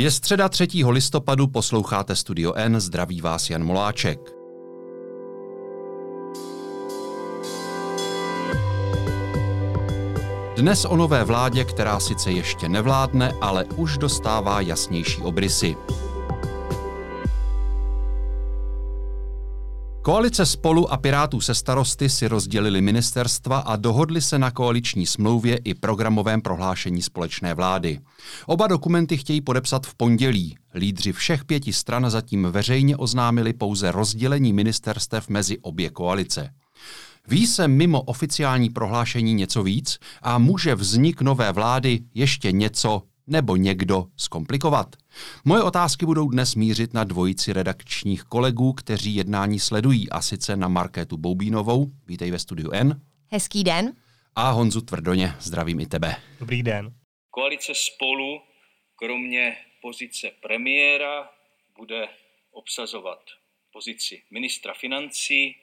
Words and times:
Je 0.00 0.10
středa 0.10 0.48
3. 0.48 0.68
listopadu, 0.88 1.46
posloucháte 1.46 2.16
Studio 2.16 2.52
N, 2.54 2.80
zdraví 2.80 3.20
vás 3.20 3.50
Jan 3.50 3.64
Moláček. 3.64 4.20
Dnes 10.56 10.84
o 10.84 10.96
nové 10.96 11.24
vládě, 11.24 11.64
která 11.64 12.00
sice 12.00 12.30
ještě 12.30 12.68
nevládne, 12.68 13.32
ale 13.40 13.64
už 13.64 13.98
dostává 13.98 14.60
jasnější 14.60 15.22
obrysy. 15.22 15.76
Koalice 20.08 20.46
spolu 20.46 20.92
a 20.92 20.96
Pirátů 20.96 21.40
se 21.40 21.54
starosty 21.54 22.08
si 22.08 22.28
rozdělili 22.28 22.80
ministerstva 22.80 23.58
a 23.58 23.76
dohodli 23.76 24.22
se 24.22 24.38
na 24.38 24.50
koaliční 24.50 25.06
smlouvě 25.06 25.56
i 25.56 25.74
programovém 25.74 26.40
prohlášení 26.40 27.02
společné 27.02 27.54
vlády. 27.54 28.00
Oba 28.46 28.66
dokumenty 28.66 29.16
chtějí 29.16 29.40
podepsat 29.40 29.86
v 29.86 29.94
pondělí. 29.94 30.56
Lídři 30.74 31.12
všech 31.12 31.44
pěti 31.44 31.72
stran 31.72 32.10
zatím 32.10 32.44
veřejně 32.50 32.96
oznámili 32.96 33.52
pouze 33.52 33.92
rozdělení 33.92 34.52
ministerstev 34.52 35.28
mezi 35.28 35.58
obě 35.58 35.90
koalice. 35.90 36.50
Ví 37.28 37.46
se 37.46 37.68
mimo 37.68 38.02
oficiální 38.02 38.70
prohlášení 38.70 39.34
něco 39.34 39.62
víc 39.62 39.98
a 40.22 40.38
může 40.38 40.74
vznik 40.74 41.20
nové 41.22 41.52
vlády 41.52 42.00
ještě 42.14 42.52
něco 42.52 43.02
nebo 43.28 43.56
někdo 43.56 44.06
zkomplikovat? 44.16 44.96
Moje 45.44 45.62
otázky 45.62 46.06
budou 46.06 46.28
dnes 46.28 46.54
mířit 46.54 46.94
na 46.94 47.04
dvojici 47.04 47.52
redakčních 47.52 48.22
kolegů, 48.22 48.72
kteří 48.72 49.14
jednání 49.14 49.60
sledují, 49.60 50.10
a 50.10 50.22
sice 50.22 50.56
na 50.56 50.68
Markétu 50.68 51.16
Boubínovou, 51.16 51.86
vítej 52.06 52.30
ve 52.30 52.38
studiu 52.38 52.70
N. 52.72 53.00
Hezký 53.30 53.64
den. 53.64 53.96
A 54.34 54.50
Honzu 54.50 54.80
Tvrdoně, 54.80 55.34
zdravím 55.40 55.80
i 55.80 55.86
tebe. 55.86 56.16
Dobrý 56.40 56.62
den. 56.62 56.94
Koalice 57.30 57.72
spolu, 57.74 58.40
kromě 58.96 59.56
pozice 59.82 60.30
premiéra, 60.42 61.30
bude 61.76 62.08
obsazovat 62.50 63.20
pozici 63.72 64.22
ministra 64.30 64.74
financí, 64.74 65.56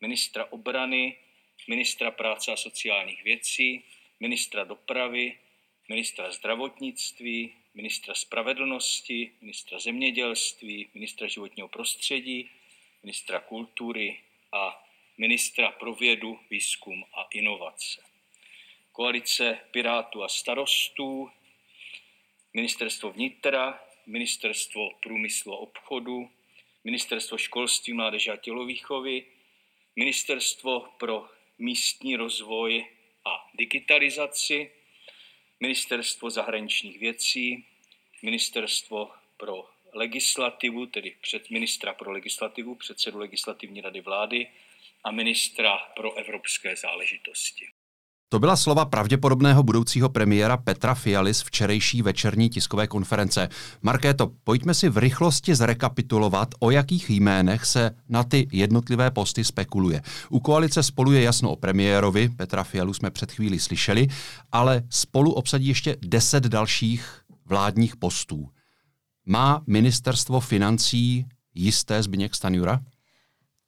ministra 0.00 0.44
obrany, 0.50 1.16
ministra 1.68 2.10
práce 2.10 2.52
a 2.52 2.56
sociálních 2.56 3.24
věcí, 3.24 3.84
ministra 4.20 4.64
dopravy, 4.64 5.38
ministra 5.92 6.32
zdravotnictví, 6.32 7.54
ministra 7.74 8.14
spravedlnosti, 8.14 9.32
ministra 9.40 9.78
zemědělství, 9.78 10.88
ministra 10.94 11.26
životního 11.26 11.68
prostředí, 11.68 12.50
ministra 13.02 13.40
kultury 13.40 14.20
a 14.52 14.84
ministra 15.18 15.70
pro 15.70 15.94
vědu, 15.94 16.40
výzkum 16.50 17.04
a 17.14 17.26
inovace. 17.30 18.02
Koalice 18.92 19.58
Pirátů 19.70 20.22
a 20.22 20.28
starostů, 20.28 21.30
ministerstvo 22.54 23.12
vnitra, 23.12 23.84
ministerstvo 24.06 24.90
průmyslu 25.02 25.52
a 25.52 25.56
obchodu, 25.56 26.30
ministerstvo 26.84 27.38
školství, 27.38 27.92
mládeže 27.92 28.32
a 28.32 28.36
tělovýchovy, 28.36 29.26
ministerstvo 29.96 30.80
pro 30.98 31.28
místní 31.58 32.16
rozvoj 32.16 32.86
a 33.24 33.50
digitalizaci, 33.54 34.70
Ministerstvo 35.62 36.30
zahraničních 36.30 36.98
věcí, 36.98 37.66
Ministerstvo 38.22 39.10
pro 39.36 39.68
legislativu, 39.92 40.86
tedy 40.86 41.16
před 41.20 41.50
ministra 41.50 41.92
pro 41.94 42.12
legislativu, 42.12 42.74
předsedu 42.74 43.18
legislativní 43.18 43.80
rady 43.80 44.00
vlády 44.00 44.50
a 45.04 45.10
ministra 45.10 45.78
pro 45.78 46.14
evropské 46.14 46.76
záležitosti. 46.76 47.68
To 48.32 48.38
byla 48.38 48.56
slova 48.56 48.84
pravděpodobného 48.84 49.62
budoucího 49.62 50.08
premiéra 50.08 50.56
Petra 50.56 50.94
Fialy 50.94 51.34
z 51.34 51.42
včerejší 51.42 52.02
večerní 52.02 52.50
tiskové 52.50 52.86
konference. 52.86 53.48
Markéto, 53.82 54.30
pojďme 54.44 54.74
si 54.74 54.88
v 54.88 54.98
rychlosti 54.98 55.54
zrekapitulovat, 55.54 56.48
o 56.60 56.70
jakých 56.70 57.10
jménech 57.10 57.64
se 57.64 57.90
na 58.08 58.24
ty 58.24 58.48
jednotlivé 58.52 59.10
posty 59.10 59.44
spekuluje. 59.44 60.02
U 60.30 60.40
koalice 60.40 60.82
spolu 60.82 61.12
je 61.12 61.22
jasno 61.22 61.50
o 61.50 61.56
premiérovi, 61.56 62.28
Petra 62.28 62.64
Fialu 62.64 62.94
jsme 62.94 63.10
před 63.10 63.32
chvíli 63.32 63.58
slyšeli, 63.58 64.08
ale 64.52 64.82
spolu 64.90 65.32
obsadí 65.32 65.68
ještě 65.68 65.96
deset 66.02 66.44
dalších 66.44 67.20
vládních 67.46 67.96
postů. 67.96 68.48
Má 69.26 69.62
ministerstvo 69.66 70.40
financí 70.40 71.26
jisté 71.54 72.02
Zbigněk 72.02 72.34
Stanjura? 72.34 72.80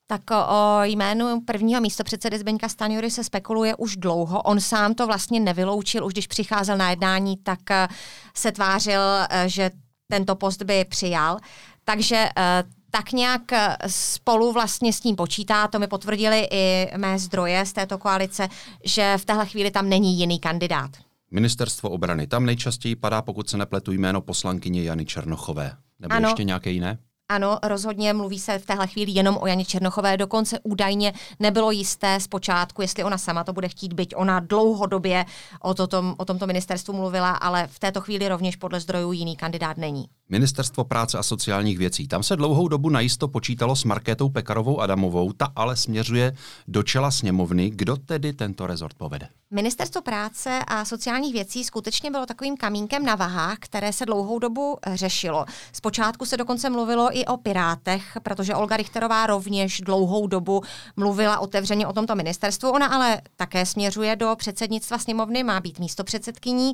Tak 0.06 0.30
o 0.30 0.80
jménu 0.82 1.40
prvního 1.40 1.80
místopředsedy 1.80 2.38
Zbeňka 2.38 2.68
Stanjury 2.68 3.10
se 3.10 3.24
spekuluje 3.24 3.74
už 3.76 3.96
dlouho. 3.96 4.42
On 4.42 4.60
sám 4.60 4.94
to 4.94 5.06
vlastně 5.06 5.40
nevyloučil, 5.40 6.06
už 6.06 6.12
když 6.12 6.26
přicházel 6.26 6.76
na 6.76 6.90
jednání, 6.90 7.36
tak 7.36 7.70
eh, 7.70 7.88
se 8.36 8.52
tvářil, 8.52 9.00
eh, 9.30 9.48
že 9.48 9.70
tento 10.08 10.36
post 10.36 10.62
by 10.62 10.84
přijal. 10.84 11.38
Takže 11.84 12.28
eh, 12.36 12.64
tak 12.90 13.12
nějak 13.12 13.42
spolu 13.86 14.52
vlastně 14.52 14.92
s 14.92 15.00
tím 15.00 15.16
počítá, 15.16 15.68
to 15.68 15.78
mi 15.78 15.86
potvrdili 15.86 16.48
i 16.50 16.88
mé 16.96 17.18
zdroje 17.18 17.66
z 17.66 17.72
této 17.72 17.98
koalice, 17.98 18.48
že 18.84 19.14
v 19.18 19.24
téhle 19.24 19.46
chvíli 19.46 19.70
tam 19.70 19.88
není 19.88 20.18
jiný 20.18 20.38
kandidát. 20.38 20.90
Ministerstvo 21.30 21.90
obrany. 21.90 22.26
Tam 22.26 22.46
nejčastěji 22.46 22.96
padá, 22.96 23.22
pokud 23.22 23.50
se 23.50 23.56
nepletu, 23.56 23.92
jméno 23.92 24.20
poslankyně 24.20 24.82
Jany 24.82 25.04
Černochové. 25.04 25.72
Nebo 26.00 26.14
ano, 26.14 26.28
ještě 26.28 26.44
nějaké 26.44 26.70
jiné? 26.70 26.98
Ano, 27.28 27.58
rozhodně 27.62 28.12
mluví 28.12 28.38
se 28.38 28.58
v 28.58 28.66
téhle 28.66 28.86
chvíli 28.86 29.12
jenom 29.12 29.38
o 29.40 29.46
Janě 29.46 29.64
Černochové. 29.64 30.16
Dokonce 30.16 30.58
údajně 30.62 31.12
nebylo 31.40 31.70
jisté 31.70 32.20
zpočátku, 32.20 32.82
jestli 32.82 33.04
ona 33.04 33.18
sama 33.18 33.44
to 33.44 33.52
bude 33.52 33.68
chtít, 33.68 33.92
byť 33.92 34.14
ona 34.16 34.40
dlouhodobě 34.40 35.24
o, 35.60 35.74
to, 35.74 35.86
tom, 35.86 36.14
o 36.18 36.24
tomto 36.24 36.46
ministerstvu 36.46 36.94
mluvila, 36.94 37.30
ale 37.30 37.66
v 37.66 37.78
této 37.78 38.00
chvíli 38.00 38.28
rovněž 38.28 38.56
podle 38.56 38.80
zdrojů 38.80 39.12
jiný 39.12 39.36
kandidát 39.36 39.76
není. 39.76 40.04
Ministerstvo 40.28 40.84
práce 40.84 41.18
a 41.18 41.22
sociálních 41.22 41.78
věcí. 41.78 42.08
Tam 42.08 42.22
se 42.22 42.36
dlouhou 42.36 42.68
dobu 42.68 42.88
najisto 42.88 43.28
počítalo 43.28 43.76
s 43.76 43.84
Markétou 43.84 44.28
Pekarovou 44.28 44.80
Adamovou, 44.80 45.32
ta 45.32 45.52
ale 45.56 45.76
směřuje 45.76 46.32
do 46.68 46.82
čela 46.82 47.10
sněmovny. 47.10 47.70
Kdo 47.70 47.96
tedy 47.96 48.32
tento 48.32 48.66
rezort 48.66 48.94
povede? 48.94 49.28
Ministerstvo 49.50 50.02
práce 50.02 50.60
a 50.66 50.84
sociálních 50.84 51.32
věcí 51.32 51.64
skutečně 51.64 52.10
bylo 52.10 52.26
takovým 52.26 52.56
kamínkem 52.56 53.04
na 53.04 53.14
vahách, 53.14 53.58
které 53.60 53.92
se 53.92 54.06
dlouhou 54.06 54.38
dobu 54.38 54.78
řešilo. 54.94 55.44
Zpočátku 55.72 56.26
se 56.26 56.36
dokonce 56.36 56.70
mluvilo 56.70 57.13
i 57.14 57.24
o 57.26 57.36
Pirátech, 57.36 58.18
protože 58.22 58.54
Olga 58.54 58.76
Richterová 58.76 59.26
rovněž 59.26 59.80
dlouhou 59.80 60.26
dobu 60.26 60.62
mluvila 60.96 61.38
otevřeně 61.38 61.86
o 61.86 61.92
tomto 61.92 62.14
ministerstvu. 62.14 62.70
Ona 62.70 62.86
ale 62.86 63.20
také 63.36 63.66
směřuje 63.66 64.16
do 64.16 64.34
předsednictva 64.36 64.98
sněmovny, 64.98 65.42
má 65.42 65.60
být 65.60 65.78
místo 65.78 66.04
předsedkyní 66.04 66.72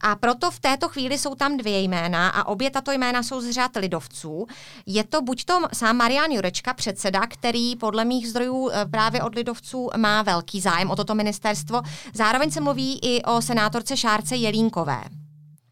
a 0.00 0.16
proto 0.16 0.50
v 0.50 0.60
této 0.60 0.88
chvíli 0.88 1.18
jsou 1.18 1.34
tam 1.34 1.56
dvě 1.56 1.80
jména 1.80 2.28
a 2.28 2.46
obě 2.46 2.70
tato 2.70 2.92
jména 2.92 3.22
jsou 3.22 3.40
z 3.40 3.50
řád 3.50 3.76
lidovců. 3.76 4.46
Je 4.86 5.04
to 5.04 5.22
buď 5.22 5.44
to 5.44 5.60
sám 5.72 5.96
Marian 5.96 6.30
Jurečka, 6.30 6.74
předseda, 6.74 7.26
který 7.26 7.76
podle 7.76 8.04
mých 8.04 8.28
zdrojů 8.28 8.70
eh, 8.72 8.86
právě 8.90 9.22
od 9.22 9.34
lidovců 9.34 9.90
má 9.96 10.22
velký 10.22 10.60
zájem 10.60 10.90
o 10.90 10.96
toto 10.96 11.14
ministerstvo. 11.14 11.82
Zároveň 12.14 12.50
se 12.50 12.60
mluví 12.60 12.98
i 13.02 13.22
o 13.22 13.42
senátorce 13.42 13.96
Šárce 13.96 14.36
Jelínkové. 14.36 15.27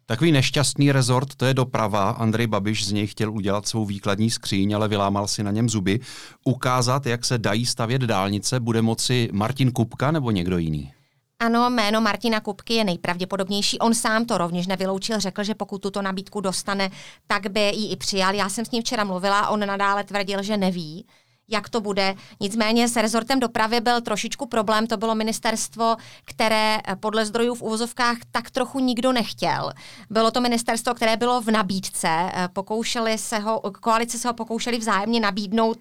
Takový 0.09 0.33
nešťastný 0.33 0.93
rezort, 0.93 1.35
to 1.35 1.47
je 1.47 1.55
doprava. 1.55 2.11
Andrej 2.11 2.47
Babiš 2.47 2.87
z 2.87 2.93
něj 2.93 3.07
chtěl 3.07 3.33
udělat 3.33 3.69
svou 3.69 3.85
výkladní 3.85 4.31
skříň, 4.31 4.73
ale 4.77 4.89
vylámal 4.89 5.29
si 5.29 5.43
na 5.43 5.51
něm 5.51 5.69
zuby. 5.69 6.01
Ukázat, 6.45 7.07
jak 7.07 7.25
se 7.25 7.39
dají 7.39 7.67
stavět 7.67 8.03
dálnice, 8.03 8.61
bude 8.61 8.83
moci 8.83 9.29
Martin 9.33 9.71
Kupka 9.71 10.11
nebo 10.11 10.31
někdo 10.31 10.59
jiný? 10.59 10.93
Ano, 11.41 11.71
jméno 11.71 12.01
Martina 12.01 12.41
Kupky 12.41 12.75
je 12.75 12.85
nejpravděpodobnější. 12.85 13.79
On 13.79 13.95
sám 13.95 14.27
to 14.27 14.39
rovněž 14.39 14.67
nevyloučil, 14.67 15.21
řekl, 15.21 15.45
že 15.45 15.55
pokud 15.55 15.83
tuto 15.83 16.03
nabídku 16.03 16.41
dostane, 16.41 16.91
tak 17.27 17.51
by 17.51 17.61
ji 17.61 17.93
i 17.93 17.97
přijal. 17.97 18.35
Já 18.35 18.49
jsem 18.49 18.65
s 18.65 18.71
ním 18.71 18.83
včera 18.83 19.05
mluvila, 19.05 19.49
on 19.49 19.61
nadále 19.61 20.05
tvrdil, 20.05 20.43
že 20.43 20.57
neví 20.57 21.07
jak 21.49 21.69
to 21.69 21.81
bude. 21.81 22.15
Nicméně 22.41 22.89
s 22.89 22.97
rezortem 22.97 23.41
dopravy 23.41 23.81
byl 23.81 24.01
trošičku 24.01 24.47
problém, 24.47 24.87
to 24.87 24.97
bylo 24.97 25.15
ministerstvo, 25.15 25.97
které 26.25 26.79
eh, 26.79 26.97
podle 26.97 27.27
zdrojů 27.27 27.55
v 27.55 27.63
úvozovkách 27.63 28.17
tak 28.31 28.51
trochu 28.51 28.81
nikdo 28.81 29.13
nechtěl. 29.13 29.73
Bylo 30.11 30.31
to 30.31 30.41
ministerstvo, 30.41 30.95
které 30.95 31.17
bylo 31.17 31.41
v 31.41 31.51
nabídce, 31.51 32.09
eh, 32.09 32.49
pokoušeli 32.53 33.19
se 33.19 33.39
ho, 33.39 33.61
koalice 33.61 34.19
se 34.19 34.29
ho 34.29 34.35
pokoušeli 34.35 34.79
vzájemně 34.79 35.21
nabídnout 35.21 35.79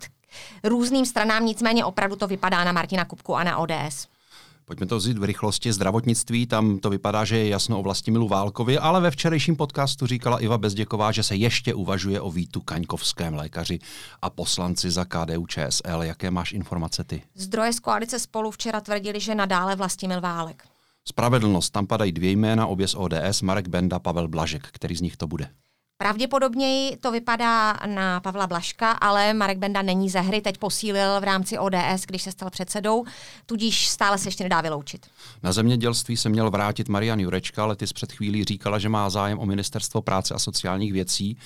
různým 0.64 1.06
stranám, 1.06 1.46
nicméně 1.46 1.86
opravdu 1.86 2.16
to 2.16 2.28
vypadá 2.28 2.64
na 2.64 2.72
Martina 2.72 3.06
Kupku 3.06 3.36
a 3.36 3.44
na 3.44 3.58
ODS. 3.58 4.15
Pojďme 4.66 4.86
to 4.86 4.98
vzít 4.98 5.18
v 5.18 5.24
rychlosti. 5.24 5.74
Zdravotnictví, 5.74 6.48
tam 6.48 6.80
to 6.80 6.90
vypadá, 6.90 7.26
že 7.26 7.38
je 7.38 7.50
jasno 7.50 7.80
o 7.80 7.84
Vlastimilu 7.84 8.28
Válkovi, 8.28 8.78
ale 8.78 9.02
ve 9.02 9.12
včerejším 9.12 9.56
podcastu 9.56 10.08
říkala 10.08 10.40
Iva 10.40 10.58
Bezděková, 10.58 11.12
že 11.12 11.24
se 11.24 11.36
ještě 11.36 11.74
uvažuje 11.74 12.22
o 12.22 12.32
Vítu 12.32 12.62
Kaňkovském 12.62 13.34
lékaři 13.34 13.80
a 14.22 14.30
poslanci 14.30 14.92
za 14.92 15.06
KDU 15.06 15.46
ČSL. 15.46 16.02
Jaké 16.04 16.32
máš 16.32 16.52
informace 16.52 17.04
ty? 17.04 17.22
Zdroje 17.36 17.74
z 17.74 17.80
koalice 17.80 18.20
spolu 18.20 18.52
včera 18.52 18.82
tvrdili, 18.82 19.20
že 19.20 19.36
nadále 19.36 19.76
Vlastimil 19.76 20.22
Válek. 20.22 20.64
Spravedlnost, 21.08 21.70
tam 21.70 21.88
padají 21.88 22.12
dvě 22.12 22.32
jména, 22.32 22.68
obě 22.68 22.88
z 22.88 22.96
ODS, 22.96 23.42
Marek 23.42 23.68
Benda, 23.68 24.00
Pavel 24.00 24.28
Blažek. 24.28 24.68
Který 24.72 24.96
z 24.96 25.02
nich 25.02 25.18
to 25.18 25.28
bude? 25.28 25.50
Pravděpodobněji 25.98 26.98
to 26.98 27.12
vypadá 27.12 27.74
na 27.86 28.20
Pavla 28.20 28.48
Blaška, 28.48 28.92
ale 28.92 29.34
Marek 29.34 29.58
Benda 29.58 29.82
není 29.82 30.10
ze 30.10 30.20
hry, 30.20 30.42
teď 30.42 30.58
posílil 30.58 31.20
v 31.20 31.24
rámci 31.24 31.58
ODS, 31.58 32.06
když 32.08 32.22
se 32.22 32.32
stal 32.32 32.50
předsedou, 32.50 33.06
tudíž 33.46 33.88
stále 33.88 34.18
se 34.18 34.28
ještě 34.28 34.44
nedá 34.44 34.62
vyloučit. 34.62 35.06
Na 35.44 35.52
zemědělství 35.52 36.18
se 36.18 36.30
měl 36.30 36.52
vrátit 36.52 36.90
Marian 36.90 37.20
Jurečka, 37.20 37.64
ale 37.64 37.76
ty 37.76 37.86
před 37.86 38.12
chvílí 38.12 38.44
říkala, 38.44 38.80
že 38.80 38.90
má 38.90 39.10
zájem 39.10 39.40
o 39.40 39.46
ministerstvo 39.46 40.02
práce 40.02 40.34
a 40.34 40.40
sociálních 40.40 40.94
věcí 40.94 41.38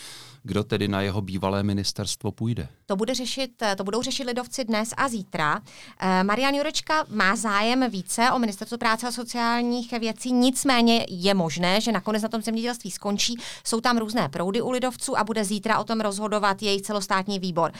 kdo 0.44 0.64
tedy 0.64 0.88
na 0.88 1.02
jeho 1.02 1.22
bývalé 1.22 1.64
ministerstvo 1.64 2.32
půjde. 2.32 2.68
To, 2.86 2.96
bude 2.96 3.14
řešit, 3.16 3.64
to 3.78 3.84
budou 3.84 4.02
řešit 4.02 4.24
lidovci 4.24 4.66
dnes 4.66 4.90
a 4.98 5.10
zítra. 5.10 5.62
Eh, 6.00 6.24
Marian 6.24 6.56
Jurečka 6.56 7.06
má 7.10 7.36
zájem 7.36 7.90
více 7.90 8.32
o 8.32 8.40
ministerstvo 8.40 8.78
práce 8.78 9.08
a 9.08 9.12
sociálních 9.12 9.92
věcí, 9.92 10.32
nicméně 10.32 11.06
je 11.10 11.34
možné, 11.34 11.82
že 11.82 11.92
nakonec 11.92 12.24
na 12.24 12.30
tom 12.30 12.42
zemědělství 12.42 12.92
skončí. 12.92 13.36
Jsou 13.64 13.82
tam 13.82 13.98
různé 13.98 14.30
proudy 14.30 14.62
u 14.62 14.70
lidovců 14.72 15.18
a 15.18 15.24
bude 15.24 15.46
zítra 15.46 15.80
o 15.80 15.84
tom 15.84 16.02
rozhodovat 16.02 16.62
její 16.62 16.82
celostátní 16.82 17.40
výbor. 17.40 17.72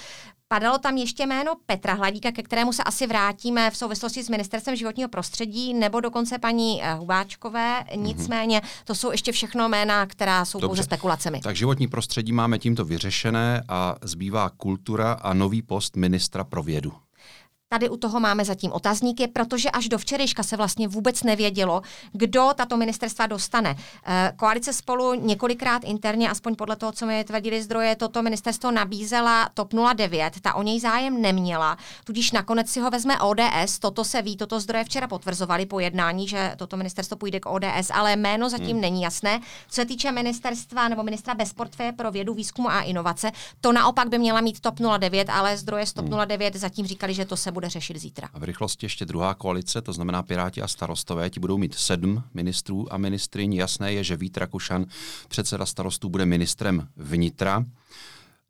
Padalo 0.54 0.78
tam 0.78 0.98
ještě 0.98 1.26
jméno 1.26 1.56
Petra 1.66 1.94
Hladíka, 1.94 2.32
ke 2.32 2.44
kterému 2.44 2.74
se 2.74 2.84
asi 2.84 3.08
vrátíme 3.08 3.72
v 3.72 3.78
souvislosti 3.78 4.24
s 4.24 4.30
ministerstvem 4.30 4.76
životního 4.76 5.10
prostředí, 5.10 5.74
nebo 5.74 6.00
dokonce 6.00 6.40
paní 6.40 6.84
eh, 6.84 6.94
Hubáčkové. 6.94 7.84
Mhm. 7.96 8.04
Nicméně 8.04 8.62
to 8.86 8.96
jsou 8.96 9.12
ještě 9.12 9.32
všechno 9.32 9.70
jména, 9.70 10.06
která 10.06 10.46
jsou 10.46 10.60
Dobře. 10.60 10.68
pouze 10.68 10.84
spekulacemi. 10.84 11.40
Tak 11.40 11.56
životní 11.56 11.88
prostředí 11.88 12.32
máme 12.32 12.60
tímto 12.60 12.86
vyřešené 12.86 13.64
a 13.70 13.96
zbývá 14.02 14.50
kultura 14.50 15.14
a 15.14 15.34
nový 15.34 15.62
post 15.62 15.96
ministra 15.96 16.44
pro 16.44 16.64
vědu. 16.64 16.94
Tady 17.72 17.90
u 17.90 17.98
toho 17.98 18.20
máme 18.20 18.46
zatím 18.46 18.72
otazníky, 18.72 19.28
protože 19.28 19.72
až 19.72 19.90
do 19.90 19.98
včerejška 19.98 20.44
se 20.44 20.58
vlastně 20.58 20.88
vůbec 20.88 21.24
nevědělo, 21.24 21.82
kdo 22.12 22.50
tato 22.56 22.78
ministerstva 22.78 23.28
dostane. 23.28 23.76
Eh, 24.06 24.34
koalice 24.36 24.74
spolu 24.74 25.14
několikrát 25.14 25.84
interně, 25.84 26.30
aspoň 26.30 26.56
podle 26.56 26.76
toho, 26.76 26.92
co 26.92 27.06
mi 27.06 27.24
tvrdili 27.24 27.64
zdroje, 27.64 27.96
toto 27.96 28.22
ministerstvo 28.22 28.72
nabízela 28.72 29.50
TOP 29.54 29.74
09, 29.96 30.34
ta 30.42 30.54
o 30.54 30.64
něj 30.64 30.80
zájem 30.80 31.22
neměla, 31.22 31.78
tudíž 32.04 32.32
nakonec 32.32 32.70
si 32.70 32.80
ho 32.80 32.90
vezme 32.90 33.20
ODS, 33.20 33.80
toto 33.80 34.04
se 34.04 34.22
ví, 34.22 34.38
toto 34.38 34.60
zdroje 34.60 34.84
včera 34.84 35.08
potvrzovali 35.08 35.66
po 35.66 35.80
jednání, 35.80 36.28
že 36.28 36.54
toto 36.58 36.78
ministerstvo 36.78 37.18
půjde 37.18 37.40
k 37.40 37.46
ODS, 37.46 37.92
ale 37.94 38.16
jméno 38.16 38.50
zatím 38.50 38.72
hmm. 38.72 38.82
není 38.82 39.02
jasné. 39.02 39.40
Co 39.70 39.76
se 39.76 39.86
týče 39.86 40.12
ministerstva 40.12 40.88
nebo 40.88 41.04
ministra 41.04 41.34
bez 41.34 41.54
portfeje 41.54 41.92
pro 41.92 42.12
vědu, 42.12 42.34
výzkumu 42.34 42.70
a 42.70 42.82
inovace, 42.82 43.32
to 43.62 43.72
naopak 43.72 44.10
by 44.10 44.20
měla 44.20 44.42
mít 44.42 44.60
TOP 44.60 44.76
09, 44.98 45.30
ale 45.30 45.58
zdroje 45.58 45.86
z 45.86 45.94
TOP 45.94 46.06
09 46.06 46.54
hmm. 46.54 46.62
zatím 46.62 46.86
říkali, 46.86 47.14
že 47.14 47.26
to 47.26 47.38
se 47.38 47.52
bude 47.52 47.59
řešit 47.68 47.98
zítra. 47.98 48.30
A 48.34 48.40
v 48.40 48.44
rychlosti 48.44 48.86
ještě 48.86 49.06
druhá 49.06 49.34
koalice, 49.34 49.82
to 49.82 49.94
znamená 49.94 50.24
Piráti 50.24 50.62
a 50.62 50.68
starostové, 50.68 51.30
ti 51.30 51.40
budou 51.40 51.58
mít 51.58 51.76
sedm 51.76 52.24
ministrů 52.34 52.94
a 52.94 52.98
ministryň. 52.98 53.54
Jasné 53.54 53.94
je, 53.94 54.04
že 54.04 54.18
Vít 54.18 54.38
Rakušan, 54.38 54.86
předseda 55.28 55.66
starostů, 55.66 56.10
bude 56.10 56.26
ministrem 56.26 56.88
vnitra. 56.96 57.66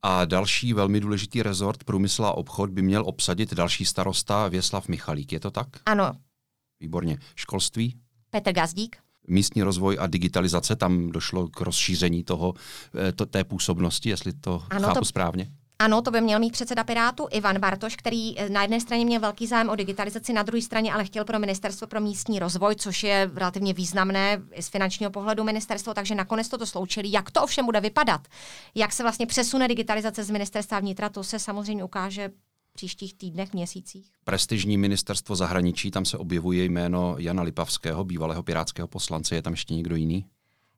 A 0.01 0.25
další 0.25 0.73
velmi 0.73 0.99
důležitý 0.99 1.43
rezort, 1.43 1.83
průmysl 1.83 2.25
a 2.25 2.31
obchod, 2.31 2.69
by 2.69 2.81
měl 2.81 3.03
obsadit 3.05 3.53
další 3.53 3.85
starosta 3.85 4.47
Věslav 4.47 4.87
Michalík. 4.87 5.31
Je 5.31 5.39
to 5.39 5.51
tak? 5.51 5.67
Ano. 5.85 6.11
Výborně. 6.79 7.17
Školství? 7.35 7.95
Petr 8.29 8.51
Gazdík 8.51 8.97
místní 9.29 9.63
rozvoj 9.63 9.97
a 9.99 10.07
digitalizace, 10.07 10.75
tam 10.75 11.09
došlo 11.09 11.47
k 11.47 11.61
rozšíření 11.61 12.23
toho, 12.23 12.53
eh, 13.07 13.11
to, 13.11 13.25
té 13.25 13.43
působnosti, 13.43 14.09
jestli 14.09 14.33
to 14.33 14.63
ano, 14.69 14.87
chápu 14.87 14.99
to, 14.99 15.05
správně. 15.05 15.51
Ano, 15.81 16.01
to 16.01 16.11
by 16.11 16.21
měl 16.21 16.39
mít 16.39 16.53
předseda 16.53 16.83
Pirátu 16.83 17.27
Ivan 17.31 17.59
Bartoš, 17.59 17.95
který 17.95 18.39
eh, 18.39 18.49
na 18.49 18.61
jedné 18.61 18.81
straně 18.81 19.05
měl 19.05 19.21
velký 19.21 19.47
zájem 19.47 19.69
o 19.69 19.75
digitalizaci, 19.75 20.33
na 20.33 20.43
druhé 20.43 20.61
straně 20.61 20.93
ale 20.93 21.05
chtěl 21.05 21.25
pro 21.25 21.39
ministerstvo 21.39 21.87
pro 21.87 22.01
místní 22.01 22.39
rozvoj, 22.39 22.75
což 22.75 23.03
je 23.03 23.31
relativně 23.35 23.73
významné 23.73 24.41
z 24.59 24.67
finančního 24.67 25.11
pohledu 25.11 25.43
ministerstvo, 25.43 25.93
takže 25.93 26.15
nakonec 26.15 26.49
to 26.49 26.65
sloučili. 26.65 27.11
Jak 27.11 27.31
to 27.31 27.43
ovšem 27.43 27.65
bude 27.65 27.79
vypadat? 27.81 28.21
Jak 28.75 28.93
se 28.93 29.03
vlastně 29.03 29.25
přesune 29.25 29.67
digitalizace 29.67 30.23
z 30.23 30.29
ministerstva 30.29 30.79
vnitra, 30.79 31.09
to 31.09 31.23
se 31.23 31.39
samozřejmě 31.39 31.83
ukáže 31.83 32.29
příštích 32.73 33.13
týdnech, 33.13 33.53
měsících. 33.53 34.11
Prestižní 34.23 34.77
ministerstvo 34.77 35.35
zahraničí, 35.35 35.91
tam 35.91 36.05
se 36.05 36.17
objevuje 36.17 36.65
jméno 36.65 37.15
Jana 37.17 37.43
Lipavského, 37.43 38.03
bývalého 38.03 38.43
pirátského 38.43 38.87
poslance. 38.87 39.35
Je 39.35 39.41
tam 39.41 39.53
ještě 39.53 39.73
někdo 39.73 39.95
jiný? 39.95 40.25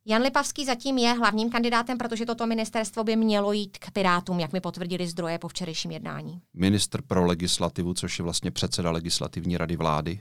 Jan 0.06 0.22
Lipavský 0.22 0.66
zatím 0.66 0.98
je 0.98 1.14
hlavním 1.14 1.50
kandidátem, 1.50 1.98
protože 1.98 2.26
toto 2.26 2.48
ministerstvo 2.48 3.04
by 3.04 3.16
mělo 3.16 3.54
jít 3.54 3.78
k 3.78 3.92
Pirátům, 3.92 4.40
jak 4.40 4.54
mi 4.54 4.62
potvrdili 4.62 5.08
zdroje 5.08 5.40
po 5.40 5.48
včerejším 5.48 5.92
jednání. 5.92 6.42
Ministr 6.54 7.02
pro 7.02 7.26
legislativu, 7.26 7.94
což 7.94 8.20
je 8.20 8.24
vlastně 8.24 8.52
předseda 8.52 8.92
legislativní 8.92 9.58
rady 9.58 9.76
vlády. 9.76 10.20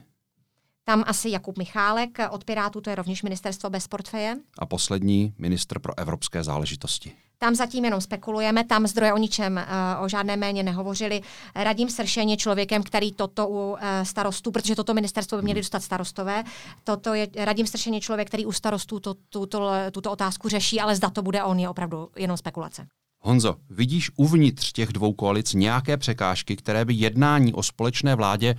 Tam 0.91 1.05
asi 1.07 1.31
Jakub 1.31 1.59
Michálek 1.59 2.19
od 2.31 2.45
Pirátů, 2.45 2.81
to 2.81 2.91
je 2.91 2.97
rovněž 2.97 3.23
ministerstvo 3.23 3.71
bez 3.71 3.89
portfeje. 3.89 4.37
A 4.59 4.67
poslední 4.67 5.35
ministr 5.39 5.79
pro 5.79 5.99
evropské 5.99 6.45
záležitosti. 6.45 7.13
Tam 7.39 7.55
zatím 7.55 7.85
jenom 7.85 8.01
spekulujeme, 8.01 8.65
tam 8.65 8.87
zdroje 8.87 9.13
o 9.13 9.17
ničem, 9.17 9.59
eh, 9.59 9.67
o 10.01 10.09
žádné 10.09 10.37
méně 10.37 10.63
nehovořili. 10.63 11.21
Radím 11.55 11.91
Sršen 11.91 12.29
je 12.29 12.37
člověkem, 12.37 12.83
který 12.83 13.13
toto 13.13 13.49
u 13.49 13.77
eh, 13.81 14.05
starostů, 14.05 14.51
protože 14.51 14.77
toto 14.77 14.95
ministerstvo 14.95 15.39
by 15.39 15.43
měli 15.43 15.59
hmm. 15.59 15.63
dostat 15.63 15.83
starostové, 15.83 16.45
toto 16.85 17.15
je, 17.15 17.29
Radím 17.37 17.67
Sršen 17.67 17.95
je 17.95 18.01
člověk, 18.01 18.29
který 18.29 18.47
u 18.47 18.53
starostů 18.53 19.01
to, 19.01 19.15
tuto, 19.15 19.71
tuto 19.93 20.13
otázku 20.13 20.49
řeší, 20.49 20.81
ale 20.81 20.97
zda 20.97 21.11
to 21.11 21.23
bude 21.23 21.45
on, 21.45 21.59
je 21.59 21.69
opravdu 21.69 22.09
jenom 22.17 22.37
spekulace. 22.37 22.87
Honzo, 23.23 23.57
vidíš 23.71 24.11
uvnitř 24.17 24.73
těch 24.73 24.89
dvou 24.89 25.13
koalic 25.13 25.55
nějaké 25.55 25.97
překážky, 25.97 26.57
které 26.57 26.85
by 26.85 26.95
jednání 26.95 27.53
o 27.53 27.63
společné 27.63 28.15
vládě 28.15 28.55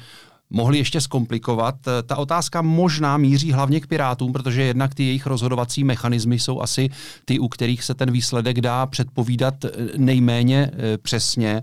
mohli 0.51 0.77
ještě 0.77 1.01
zkomplikovat. 1.01 1.75
Ta 2.05 2.15
otázka 2.17 2.61
možná 2.61 3.17
míří 3.17 3.51
hlavně 3.51 3.79
k 3.79 3.87
Pirátům, 3.87 4.33
protože 4.33 4.63
jednak 4.63 4.95
ty 4.95 5.03
jejich 5.03 5.25
rozhodovací 5.25 5.83
mechanismy 5.83 6.39
jsou 6.39 6.61
asi 6.61 6.89
ty, 7.25 7.39
u 7.39 7.47
kterých 7.47 7.83
se 7.83 7.93
ten 7.93 8.11
výsledek 8.11 8.61
dá 8.61 8.85
předpovídat 8.85 9.65
eh, 9.65 9.69
nejméně 9.97 10.71
eh, 10.73 10.97
přesně 10.97 11.61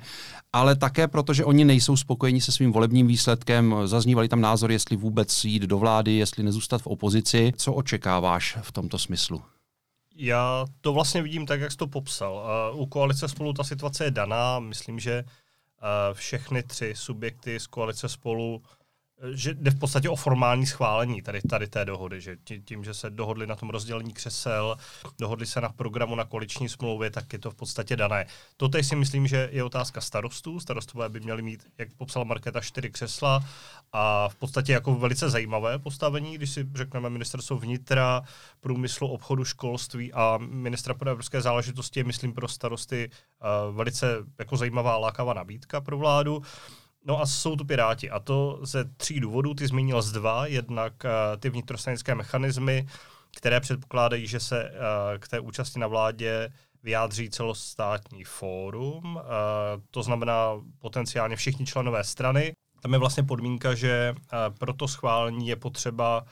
ale 0.53 0.77
také 0.77 1.09
protože 1.09 1.45
oni 1.45 1.65
nejsou 1.65 1.97
spokojeni 1.97 2.41
se 2.41 2.53
svým 2.53 2.73
volebním 2.73 3.07
výsledkem. 3.07 3.75
Zaznívaly 3.85 4.29
tam 4.29 4.41
názory, 4.41 4.75
jestli 4.75 4.97
vůbec 4.97 5.45
jít 5.45 5.63
do 5.63 5.79
vlády, 5.79 6.13
jestli 6.13 6.45
nezůstat 6.45 6.83
v 6.83 6.87
opozici. 6.87 7.53
Co 7.57 7.73
očekáváš 7.73 8.59
v 8.63 8.73
tomto 8.73 8.99
smyslu? 8.99 9.43
Já 10.17 10.65
to 10.81 10.93
vlastně 10.93 11.23
vidím 11.23 11.47
tak, 11.47 11.61
jak 11.61 11.73
jsi 11.73 11.77
to 11.77 11.87
popsal. 11.87 12.47
U 12.75 12.87
koalice 12.87 13.29
spolu 13.29 13.53
ta 13.53 13.65
situace 13.65 14.05
je 14.05 14.11
daná. 14.11 14.59
Myslím, 14.59 14.99
že 14.99 15.25
všechny 16.13 16.63
tři 16.63 16.93
subjekty 16.97 17.61
z 17.61 17.67
koalice 17.67 18.09
spolu 18.09 18.63
že 19.33 19.55
jde 19.55 19.71
v 19.71 19.79
podstatě 19.79 20.09
o 20.09 20.17
formální 20.17 20.67
schválení 20.67 21.23
tady, 21.23 21.41
tady 21.43 21.67
té 21.67 21.85
dohody, 21.85 22.21
že 22.21 22.37
tím, 22.65 22.85
že 22.85 22.95
se 22.95 23.11
dohodli 23.11 23.47
na 23.47 23.57
tom 23.57 23.71
rozdělení 23.71 24.13
křesel, 24.13 24.77
dohodli 25.19 25.47
se 25.47 25.61
na 25.61 25.69
programu 25.69 26.15
na 26.15 26.25
koaliční 26.25 26.69
smlouvě, 26.69 27.11
tak 27.11 27.33
je 27.33 27.39
to 27.39 27.51
v 27.51 27.55
podstatě 27.55 27.97
dané. 27.97 28.27
To 28.57 28.71
si 28.83 28.97
myslím, 28.97 29.27
že 29.27 29.49
je 29.53 29.65
otázka 29.65 30.01
starostů. 30.01 30.61
Starostové 30.61 31.09
by 31.09 31.21
měli 31.21 31.43
mít, 31.43 31.67
jak 31.79 31.89
popsal 31.97 32.25
Marketa, 32.25 32.61
čtyři 32.61 32.91
křesla 32.91 33.45
a 33.93 34.29
v 34.29 34.35
podstatě 34.35 34.73
jako 34.73 34.95
velice 34.95 35.31
zajímavé 35.31 35.79
postavení, 35.79 36.35
když 36.35 36.51
si 36.51 36.69
řekneme 36.75 37.11
ministerstvo 37.11 37.59
vnitra, 37.59 38.23
průmyslu, 38.61 39.09
obchodu, 39.09 39.45
školství 39.45 40.13
a 40.13 40.39
ministra 40.39 40.95
pro 40.95 41.11
evropské 41.11 41.41
záležitosti 41.41 42.01
je, 42.01 42.05
myslím, 42.05 42.33
pro 42.33 42.49
starosty 42.49 43.11
uh, 43.11 43.77
velice 43.77 44.07
jako 44.39 44.57
zajímavá 44.57 44.97
lákavá 44.97 45.35
nabídka 45.35 45.81
pro 45.81 45.99
vládu. 45.99 46.43
No 47.09 47.21
a 47.21 47.27
jsou 47.27 47.57
tu 47.57 47.65
Piráti. 47.65 48.11
A 48.11 48.19
to 48.21 48.61
ze 48.63 48.85
tří 48.85 49.21
důvodů, 49.21 49.55
ty 49.55 49.67
zmínil 49.67 50.03
z 50.03 50.13
dva, 50.13 50.47
jednak 50.47 50.93
uh, 51.05 51.41
ty 51.41 51.51
vnitrostranické 51.51 52.15
mechanismy, 52.15 52.87
které 53.37 53.61
předpokládají, 53.61 54.27
že 54.27 54.41
se 54.41 54.65
uh, 54.65 55.19
k 55.19 55.29
té 55.29 55.41
účasti 55.41 55.79
na 55.79 55.87
vládě 55.87 56.53
vyjádří 56.83 57.31
celostátní 57.31 58.25
fórum, 58.25 59.17
uh, 59.17 59.23
to 59.91 60.03
znamená 60.03 60.51
potenciálně 60.79 61.37
všichni 61.37 61.67
členové 61.67 62.05
strany. 62.05 62.53
Tam 62.83 62.93
je 62.93 62.99
vlastně 62.99 63.23
podmínka, 63.23 63.75
že 63.75 64.15
pro 64.59 64.73
to 64.73 64.89
schválení 64.89 65.49
je 65.49 65.57
potřeba 65.57 66.25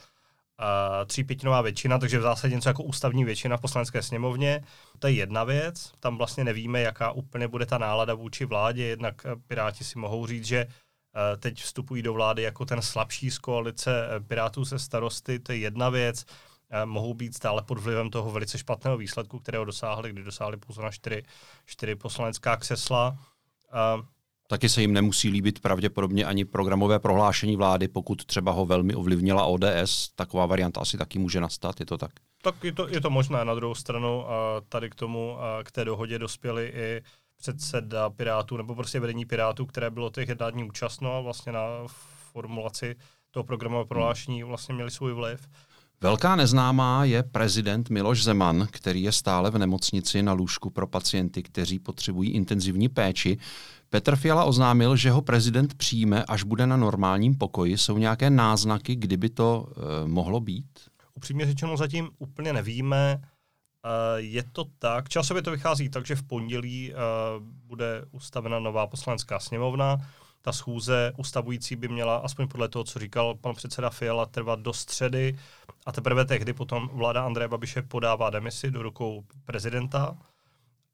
třípětinová 1.07 1.61
většina, 1.61 1.99
takže 1.99 2.19
v 2.19 2.23
zásadě 2.23 2.55
něco 2.55 2.69
jako 2.69 2.83
ústavní 2.83 3.25
většina 3.25 3.57
v 3.57 3.61
poslanecké 3.61 4.03
sněmovně. 4.03 4.65
To 4.99 5.07
je 5.07 5.13
jedna 5.13 5.45
věc, 5.45 5.93
tam 6.01 6.19
vlastně 6.19 6.45
nevíme, 6.45 6.81
jaká 6.81 7.11
úplně 7.11 7.49
bude 7.49 7.67
ta 7.67 7.79
nálada 7.79 8.15
vůči 8.15 8.45
vládě, 8.45 8.85
jednak 8.85 9.27
eh, 9.27 9.37
Piráti 9.47 9.85
si 9.85 9.99
mohou 9.99 10.27
říct, 10.27 10.45
že 10.45 10.67
uh, 10.67 11.41
teď 11.41 11.63
vstupují 11.63 12.03
do 12.03 12.13
vlády 12.13 12.43
jako 12.43 12.65
ten 12.65 12.83
slabší 12.83 13.31
z 13.31 13.39
koalice 13.39 14.09
uh, 14.09 14.27
Pirátů 14.27 14.65
se 14.65 14.79
starosty, 14.79 15.39
to 15.39 15.53
je 15.53 15.59
jedna 15.59 15.91
věc, 15.91 16.25
mohou 16.85 17.15
být 17.15 17.35
stále 17.35 17.63
pod 17.63 17.79
vlivem 17.79 18.11
toho 18.11 18.31
velice 18.31 18.59
špatného 18.59 18.97
výsledku, 18.97 19.39
kterého 19.39 19.65
dosáhli, 19.65 20.11
kdy 20.11 20.23
dosáhli 20.23 20.57
pouze 20.57 20.83
na 20.83 20.91
čtyři, 20.91 21.23
čtyři 21.67 21.95
poslanecká 21.95 22.57
křesla. 22.57 23.19
Taky 24.49 24.69
se 24.69 24.81
jim 24.81 24.93
nemusí 24.93 25.29
líbit 25.31 25.61
pravděpodobně 25.61 26.25
ani 26.25 26.45
programové 26.45 26.99
prohlášení 26.99 27.57
vlády, 27.57 27.89
pokud 27.89 28.25
třeba 28.25 28.53
ho 28.53 28.67
velmi 28.67 28.95
ovlivnila 28.95 29.45
ODS. 29.45 30.09
Taková 30.15 30.47
varianta 30.47 30.81
asi 30.81 30.99
taky 30.99 31.19
může 31.19 31.41
nastat, 31.41 31.81
je 31.81 31.87
to 31.87 31.99
tak? 31.99 32.11
Tak 32.43 32.65
je 32.65 32.73
to, 32.73 32.89
je 32.89 33.01
to 33.01 33.11
možné. 33.11 33.45
Na 33.45 33.55
druhou 33.55 33.75
stranu 33.75 34.31
a 34.31 34.61
tady 34.69 34.91
k 34.91 34.95
tomu, 34.95 35.41
a 35.41 35.65
k 35.65 35.71
té 35.73 35.85
dohodě 35.85 36.19
dospěli 36.19 36.73
i 36.75 37.03
předseda 37.37 38.11
Pirátů, 38.11 38.57
nebo 38.57 38.75
prostě 38.75 39.01
vedení 39.01 39.25
Pirátů, 39.25 39.67
které 39.67 39.91
bylo 39.91 40.11
těch 40.11 40.29
jednání 40.29 40.65
účastno 40.65 41.17
a 41.17 41.21
vlastně 41.21 41.53
na 41.53 41.67
formulaci 42.33 42.97
toho 43.31 43.45
programového 43.45 43.87
prohlášení 43.87 44.43
vlastně 44.43 44.75
měli 44.75 44.91
svůj 44.91 45.13
vliv. 45.13 45.49
Velká 46.01 46.37
neznámá 46.37 47.05
je 47.05 47.23
prezident 47.23 47.91
Miloš 47.91 48.25
Zeman, 48.25 48.69
který 48.71 49.03
je 49.03 49.13
stále 49.13 49.51
v 49.51 49.59
nemocnici 49.59 50.23
na 50.23 50.33
lůžku 50.33 50.71
pro 50.71 50.87
pacienty, 50.87 51.43
kteří 51.43 51.79
potřebují 51.79 52.31
intenzivní 52.31 52.89
péči. 52.89 53.39
Petr 53.91 54.17
Fiala 54.17 54.45
oznámil, 54.45 54.97
že 54.97 55.11
ho 55.11 55.23
prezident 55.23 55.75
přijme, 55.75 56.25
až 56.25 56.43
bude 56.43 56.67
na 56.67 56.77
normálním 56.77 57.39
pokoji. 57.39 57.79
Jsou 57.79 57.99
nějaké 57.99 58.31
náznaky, 58.31 58.97
kdyby 58.97 59.29
to 59.29 59.67
e, 60.05 60.09
mohlo 60.09 60.41
být? 60.41 60.67
Upřímně 61.15 61.47
řečeno 61.47 61.77
zatím 61.77 62.11
úplně 62.19 62.53
nevíme. 62.53 63.13
E, 63.13 63.21
je 64.17 64.43
to 64.53 64.65
tak, 64.79 65.09
časově 65.09 65.43
to 65.43 65.51
vychází 65.51 65.89
tak, 65.89 66.07
že 66.07 66.17
v 66.17 66.23
pondělí 66.23 66.93
e, 66.93 66.97
bude 67.67 68.05
ustavena 68.11 68.59
nová 68.59 68.87
poslanecká 68.87 69.39
sněmovna. 69.39 69.99
Ta 70.47 70.53
schůze 70.53 71.13
ustavující 71.17 71.77
by 71.77 71.89
měla, 71.89 72.17
aspoň 72.17 72.49
podle 72.49 72.69
toho, 72.69 72.85
co 72.85 72.99
říkal 72.99 73.35
pan 73.35 73.55
předseda 73.55 73.91
Fiala, 73.91 74.27
trvat 74.27 74.61
do 74.61 74.73
středy 74.73 75.39
a 75.87 75.93
teprve 75.93 76.25
tehdy 76.25 76.53
potom 76.53 76.91
vláda 76.93 77.27
Andreje 77.27 77.49
Babiše 77.49 77.83
podává 77.83 78.31
demisi 78.31 78.71
do 78.71 78.83
rukou 78.83 79.25
prezidenta 79.45 80.17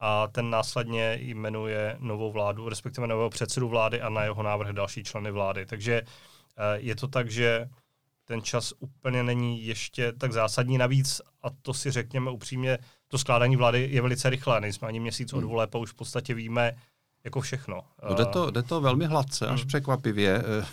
a 0.01 0.27
ten 0.27 0.51
následně 0.51 1.19
jmenuje 1.21 1.97
novou 2.01 2.33
vládu, 2.33 2.69
respektive 2.69 3.07
nového 3.07 3.31
předsedu 3.31 3.69
vlády 3.69 4.01
a 4.01 4.09
na 4.09 4.23
jeho 4.23 4.43
návrh 4.43 4.73
další 4.73 5.05
členy 5.05 5.31
vlády. 5.31 5.67
Takže 5.67 6.03
eh, 6.03 6.63
je 6.77 6.97
to 6.97 7.09
tak, 7.09 7.31
že 7.31 7.69
ten 8.25 8.43
čas 8.43 8.73
úplně 8.79 9.23
není 9.23 9.67
ještě 9.67 10.13
tak 10.13 10.33
zásadní. 10.33 10.79
Navíc, 10.79 11.21
a 11.43 11.51
to 11.63 11.75
si 11.75 11.91
řekněme 11.91 12.31
upřímně, 12.31 12.79
to 13.09 13.19
skládání 13.19 13.57
vlády 13.57 13.89
je 13.91 14.03
velice 14.03 14.31
rychlé. 14.31 14.61
Nejsme 14.61 14.89
ani 14.89 15.01
měsíc 15.01 15.33
od 15.33 15.39
hmm. 15.39 15.49
voleb 15.49 15.75
a 15.75 15.79
už 15.79 15.91
v 15.91 15.95
podstatě 15.95 16.35
víme, 16.35 16.73
jako 17.25 17.41
všechno. 17.41 17.81
No 18.09 18.15
jde, 18.15 18.27
to, 18.27 18.51
jde 18.51 18.63
to 18.63 18.81
velmi 18.81 19.07
hladce, 19.07 19.47
až 19.47 19.61
hmm. 19.61 19.69
překvapivě. 19.69 20.43
Eh, 20.61 20.67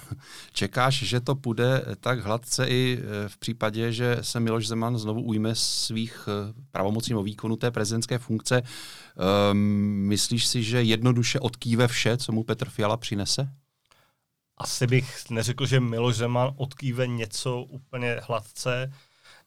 čekáš, 0.54 0.96
že 0.96 1.20
to 1.20 1.36
půjde 1.36 1.86
tak 2.00 2.20
hladce 2.20 2.68
i 2.68 3.00
eh, 3.02 3.30
v 3.30 3.38
případě, 3.38 3.92
že 3.92 4.18
se 4.22 4.40
Miloš 4.40 4.68
Zeman 4.68 4.98
znovu 4.98 5.22
ujme 5.22 5.56
svých 5.56 6.28
eh, 6.28 6.54
pravomocí 6.72 7.16
o 7.16 7.24
výkonu 7.24 7.56
té 7.56 7.72
prezidentské 7.72 8.18
funkce. 8.18 8.62
Um, 9.52 9.58
myslíš 10.08 10.48
si, 10.48 10.64
že 10.64 10.84
jednoduše 10.84 11.40
odkýve 11.40 11.88
vše, 11.88 12.18
co 12.18 12.32
mu 12.32 12.44
Petr 12.44 12.70
Fiala 12.70 12.98
přinese? 12.98 13.50
Asi 14.58 14.88
bych 14.88 15.30
neřekl, 15.30 15.66
že 15.66 15.80
Miloš 15.80 16.16
Zeman 16.16 16.54
odkýve 16.56 17.08
něco 17.08 17.62
úplně 17.62 18.22
hladce. 18.24 18.92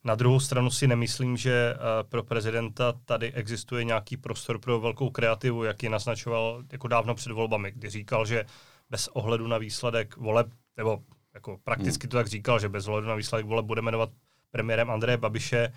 Na 0.04 0.14
druhou 0.14 0.40
stranu 0.40 0.70
si 0.70 0.86
nemyslím, 0.86 1.36
že 1.36 1.74
eh, 1.74 1.78
pro 2.08 2.22
prezidenta 2.22 2.92
tady 3.04 3.32
existuje 3.32 3.84
nějaký 3.84 4.16
prostor 4.16 4.58
pro 4.58 4.80
velkou 4.80 5.10
kreativu, 5.10 5.64
jak 5.64 5.82
ji 5.82 5.88
naznačoval 5.88 6.62
jako 6.72 6.88
dávno 6.88 7.14
před 7.14 7.32
volbami, 7.32 7.72
kdy 7.72 7.90
říkal, 7.90 8.26
že 8.26 8.44
bez 8.90 9.08
ohledu 9.08 9.46
na 9.46 9.58
výsledek 9.58 10.16
voleb, 10.16 10.46
nebo 10.76 11.02
jako 11.34 11.58
prakticky 11.64 12.08
to 12.08 12.16
tak 12.16 12.26
říkal, 12.26 12.58
že 12.58 12.68
bez 12.68 12.88
ohledu 12.88 13.08
na 13.08 13.14
výsledek 13.14 13.46
voleb 13.46 13.66
bude 13.66 13.82
jmenovat 13.82 14.10
premiérem 14.50 14.90
Andreje 14.90 15.16
Babiše. 15.16 15.72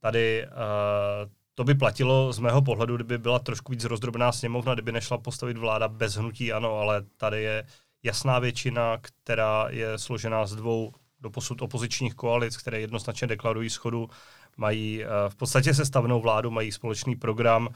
Tady 0.00 0.46
uh, 0.46 1.30
to 1.54 1.64
by 1.64 1.74
platilo 1.74 2.32
z 2.32 2.38
mého 2.38 2.62
pohledu, 2.62 2.96
kdyby 2.96 3.18
byla 3.18 3.38
trošku 3.38 3.72
víc 3.72 3.84
rozdrobená 3.84 4.32
sněmovna, 4.32 4.74
kdyby 4.74 4.92
nešla 4.92 5.18
postavit 5.18 5.56
vláda 5.56 5.88
bez 5.88 6.14
hnutí 6.14 6.52
ano, 6.52 6.78
ale 6.78 7.02
tady 7.16 7.42
je 7.42 7.66
jasná 8.02 8.38
většina, 8.38 8.98
která 9.00 9.66
je 9.70 9.98
složená 9.98 10.46
z 10.46 10.54
dvou 10.54 10.92
do 11.24 11.30
posud 11.30 11.62
opozičních 11.62 12.14
koalic, 12.14 12.56
které 12.56 12.80
jednoznačně 12.80 13.26
deklarují 13.26 13.70
schodu, 13.70 14.10
mají 14.56 15.04
eh, 15.04 15.08
v 15.28 15.34
podstatě 15.34 15.74
sestavnou 15.74 16.20
vládu, 16.20 16.50
mají 16.50 16.72
společný 16.72 17.16
program. 17.16 17.68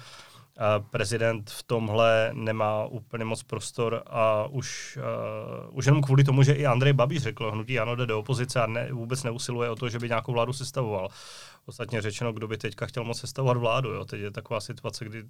Eh, 0.61 0.85
prezident 0.91 1.51
v 1.51 1.63
tomhle 1.63 2.31
nemá 2.35 2.87
úplně 2.87 3.25
moc 3.25 3.43
prostor 3.43 4.03
a 4.07 4.47
už, 4.47 4.99
uh, 4.99 5.79
už 5.79 5.87
jenom 5.87 6.03
kvůli 6.03 6.25
tomu, 6.25 6.43
že 6.43 6.53
i 6.53 6.67
Andrej 6.67 6.93
Babiš 6.93 7.23
řekl, 7.23 7.51
hnutí 7.51 7.79
ano 7.79 7.97
jde 7.97 8.07
do 8.07 8.19
opozice 8.19 8.63
a 8.63 8.67
ne, 8.67 8.93
vůbec 8.93 9.23
neusiluje 9.23 9.71
o 9.71 9.77
to, 9.77 9.89
že 9.89 9.99
by 9.99 10.09
nějakou 10.09 10.33
vládu 10.33 10.53
sestavoval. 10.53 11.09
Ostatně 11.67 12.03
řečeno, 12.03 12.33
kdo 12.33 12.49
by 12.49 12.59
teďka 12.59 12.87
chtěl 12.87 13.05
moc 13.05 13.21
sestavovat 13.21 13.57
vládu. 13.57 13.91
Jo? 13.91 14.05
Teď 14.05 14.21
je 14.21 14.31
taková 14.31 14.61
situace, 14.61 15.05
kdy 15.05 15.25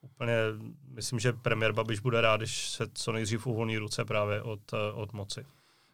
úplně, 0.00 0.36
myslím, 0.88 1.18
že 1.18 1.32
premiér 1.32 1.72
Babiš 1.72 2.00
bude 2.00 2.20
rád, 2.20 2.36
když 2.36 2.68
se 2.68 2.86
co 2.94 3.12
nejdřív 3.12 3.46
uvolní 3.46 3.78
ruce 3.78 4.04
právě 4.04 4.42
od, 4.42 4.60
od 4.94 5.12
moci. 5.12 5.44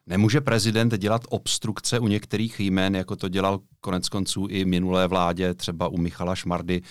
Nemůže 0.07 0.41
prezident 0.41 0.99
dělat 0.99 1.23
obstrukce 1.29 1.99
u 1.99 2.09
některých 2.09 2.61
jmén, 2.61 2.97
jako 2.97 3.17
to 3.17 3.29
dělal 3.29 3.61
konec 3.81 4.09
konců 4.09 4.47
i 4.47 4.65
minulé 4.65 5.07
vládě, 5.07 5.55
třeba 5.55 5.89
u 5.89 5.97
Michala 5.97 6.35
Šmardy 6.35 6.83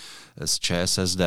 z 0.44 0.58
ČSSD, 0.58 1.20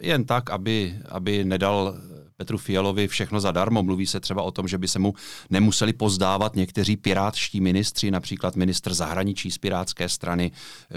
jen 0.00 0.24
tak, 0.24 0.50
aby, 0.50 0.98
aby 1.08 1.44
nedal 1.44 1.96
Petru 2.36 2.58
Fialovi 2.58 3.08
všechno 3.08 3.40
zadarmo. 3.40 3.82
Mluví 3.82 4.06
se 4.06 4.20
třeba 4.20 4.42
o 4.42 4.50
tom, 4.50 4.68
že 4.68 4.78
by 4.78 4.88
se 4.88 4.98
mu 4.98 5.14
nemuseli 5.50 5.92
pozdávat 5.92 6.56
někteří 6.56 6.96
pirátští 6.96 7.60
ministři, 7.60 8.10
například 8.10 8.56
ministr 8.56 8.94
zahraničí 8.94 9.50
z 9.50 9.58
pirátské 9.58 10.08
strany, 10.08 10.50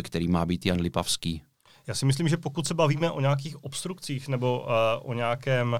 který 0.03 0.27
má 0.27 0.45
být 0.45 0.65
Jan 0.65 0.79
Lipavský. 0.81 1.41
Já 1.89 1.95
si 1.95 2.05
myslím, 2.05 2.27
že 2.27 2.37
pokud 2.37 2.67
se 2.67 2.73
bavíme 2.73 3.11
o 3.11 3.21
nějakých 3.21 3.63
obstrukcích 3.63 4.27
nebo 4.27 4.59
uh, 4.59 4.67
o 5.11 5.13
nějakém 5.13 5.79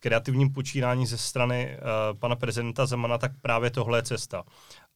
kreativním 0.00 0.52
počínání 0.52 1.06
ze 1.06 1.18
strany 1.18 1.78
uh, 1.78 2.18
pana 2.18 2.36
prezidenta 2.36 2.86
Zemana, 2.86 3.18
tak 3.18 3.32
právě 3.42 3.70
tohle 3.70 3.98
je 3.98 4.02
cesta. 4.02 4.42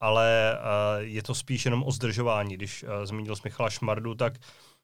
Ale 0.01 0.59
uh, 0.59 1.03
je 1.03 1.23
to 1.23 1.35
spíš 1.35 1.65
jenom 1.65 1.85
o 1.85 1.91
zdržování. 1.91 2.55
Když 2.55 2.83
uh, 2.83 2.89
zmínil 3.05 3.37
s 3.37 3.43
Michala 3.43 3.71
Šmardu, 3.71 4.15
tak 4.15 4.35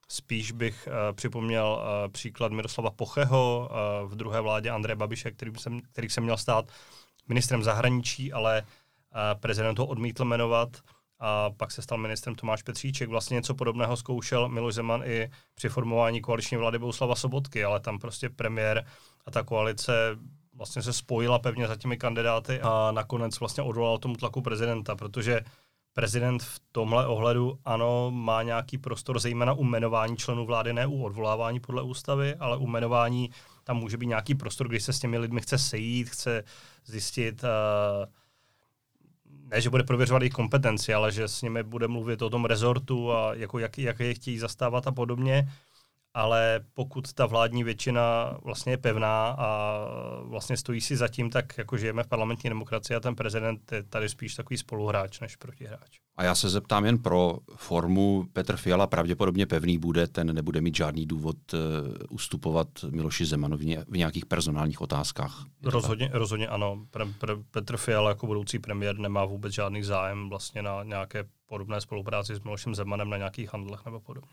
spíš 0.09 0.53
bych 0.53 0.89
uh, 0.89 1.17
připomněl 1.17 1.83
uh, 1.83 2.12
příklad 2.12 2.53
Miroslava 2.53 2.91
Pocheho 2.91 3.71
uh, 3.71 4.11
v 4.11 4.17
druhé 4.17 4.41
vládě 4.41 4.71
Andreje 4.71 4.97
Babiše, 4.97 5.31
který, 5.31 5.53
jsem, 5.59 5.81
který 5.93 6.09
se 6.09 6.21
měl 6.21 6.37
stát 6.37 6.73
ministrem 7.29 7.62
zahraničí, 7.62 8.33
ale 8.33 8.62
uh, 8.62 9.41
prezident 9.41 9.79
ho 9.79 9.87
odmítl 9.87 10.25
jmenovat 10.25 10.69
a 11.21 11.50
pak 11.50 11.73
se 11.73 11.83
stal 11.83 11.99
ministrem 11.99 12.35
Tomáš 12.35 12.62
Petříček. 12.62 13.09
Vlastně 13.09 13.35
něco 13.35 13.55
podobného 13.55 13.97
zkoušel 13.97 14.49
Miloš 14.49 14.75
Zeman 14.75 15.03
i 15.05 15.31
při 15.55 15.69
formování 15.69 16.21
koaliční 16.21 16.57
vlády 16.57 16.79
Bouslava 16.79 17.15
Sobotky, 17.15 17.65
ale 17.65 17.81
tam 17.81 17.99
prostě 17.99 18.29
premiér 18.29 18.85
a 19.27 19.31
ta 19.31 19.43
koalice 19.43 19.93
vlastně 20.55 20.83
se 20.83 20.93
spojila 20.93 21.39
pevně 21.39 21.69
za 21.69 21.77
těmi 21.77 21.97
kandidáty 21.97 22.61
a 22.61 22.93
nakonec 22.93 23.41
vlastně 23.41 23.62
odvolal 23.62 23.99
tomu 23.99 24.15
tlaku 24.15 24.43
prezidenta, 24.43 24.97
protože 24.97 25.41
prezident 25.93 26.43
v 26.43 26.61
tomhle 26.73 27.07
ohledu 27.07 27.59
ano, 27.65 28.11
má 28.11 28.43
nějaký 28.43 28.79
prostor, 28.79 29.19
zejména 29.21 29.53
u 29.53 29.65
jmenování 29.65 30.17
členů 30.17 30.47
vlády, 30.47 30.73
ne 30.73 30.87
u 30.87 31.03
odvolávání 31.03 31.61
podle 31.61 31.83
ústavy, 31.83 32.35
ale 32.35 32.57
u 32.57 32.67
jmenování 32.67 33.31
tam 33.65 33.77
může 33.77 33.97
být 33.97 34.07
nějaký 34.07 34.35
prostor, 34.35 34.69
když 34.69 34.83
se 34.83 34.93
s 34.93 35.00
těmi 35.00 35.19
lidmi 35.19 35.41
chce 35.41 35.59
sejít, 35.59 36.09
chce 36.09 36.45
zjistit, 36.85 37.45
uh, 37.45 37.49
ne, 39.50 39.61
že 39.61 39.71
bude 39.71 39.83
prověřovat 39.83 40.23
jejich 40.23 40.33
kompetenci, 40.33 40.95
ale 40.95 41.12
že 41.12 41.28
s 41.28 41.42
nimi 41.42 41.62
bude 41.62 41.88
mluvit 41.88 42.23
o 42.23 42.30
tom 42.30 42.45
rezortu 42.45 43.12
a 43.12 43.35
jako 43.35 43.59
jak, 43.59 43.78
jak 43.78 44.00
je 44.00 44.14
chtějí 44.14 44.38
zastávat 44.38 44.87
a 44.87 44.92
podobně 44.92 45.49
ale 46.14 46.61
pokud 46.75 47.12
ta 47.12 47.26
vládní 47.26 47.64
většina 47.64 48.37
vlastně 48.43 48.73
je 48.73 48.76
pevná 48.76 49.29
a 49.38 49.81
vlastně 50.23 50.57
stojí 50.57 50.81
si 50.81 50.97
zatím, 50.97 51.31
tak 51.31 51.59
jako 51.59 51.76
žijeme 51.76 52.02
v 52.02 52.07
parlamentní 52.07 52.50
demokracii 52.50 52.97
a 52.97 53.00
ten 53.00 53.14
prezident 53.14 53.73
je 53.73 53.83
tady 53.83 54.09
spíš 54.09 54.35
takový 54.35 54.57
spoluhráč 54.57 55.21
než 55.21 55.37
protihráč. 55.37 55.99
A 56.17 56.25
já 56.25 56.35
se 56.35 56.49
zeptám 56.49 56.85
jen 56.85 56.99
pro 56.99 57.38
formu. 57.57 58.25
Petr 58.33 58.57
Fiala 58.57 58.87
pravděpodobně 58.87 59.47
pevný 59.47 59.79
bude, 59.79 60.07
ten 60.07 60.35
nebude 60.35 60.61
mít 60.61 60.76
žádný 60.76 61.07
důvod 61.07 61.37
uh, 61.52 61.61
ustupovat 62.11 62.69
Miloši 62.90 63.25
Zemanovi 63.25 63.79
v 63.88 63.97
nějakých 63.97 64.26
personálních 64.26 64.81
otázkách. 64.81 65.45
Rozhodně, 65.62 66.11
rozhodně 66.12 66.49
ano. 66.49 66.87
Pre, 66.90 67.05
pre, 67.19 67.37
Petr 67.50 67.76
Fiala 67.76 68.09
jako 68.09 68.26
budoucí 68.26 68.59
premiér 68.59 68.99
nemá 68.99 69.25
vůbec 69.25 69.52
žádný 69.52 69.83
zájem 69.83 70.29
vlastně 70.29 70.62
na 70.62 70.83
nějaké 70.83 71.25
podobné 71.47 71.81
spolupráci 71.81 72.35
s 72.35 72.40
Milošem 72.40 72.75
Zemanem 72.75 73.11
na 73.11 73.17
nějakých 73.17 73.52
handlech 73.52 73.85
nebo 73.85 74.00
podobně. 74.00 74.31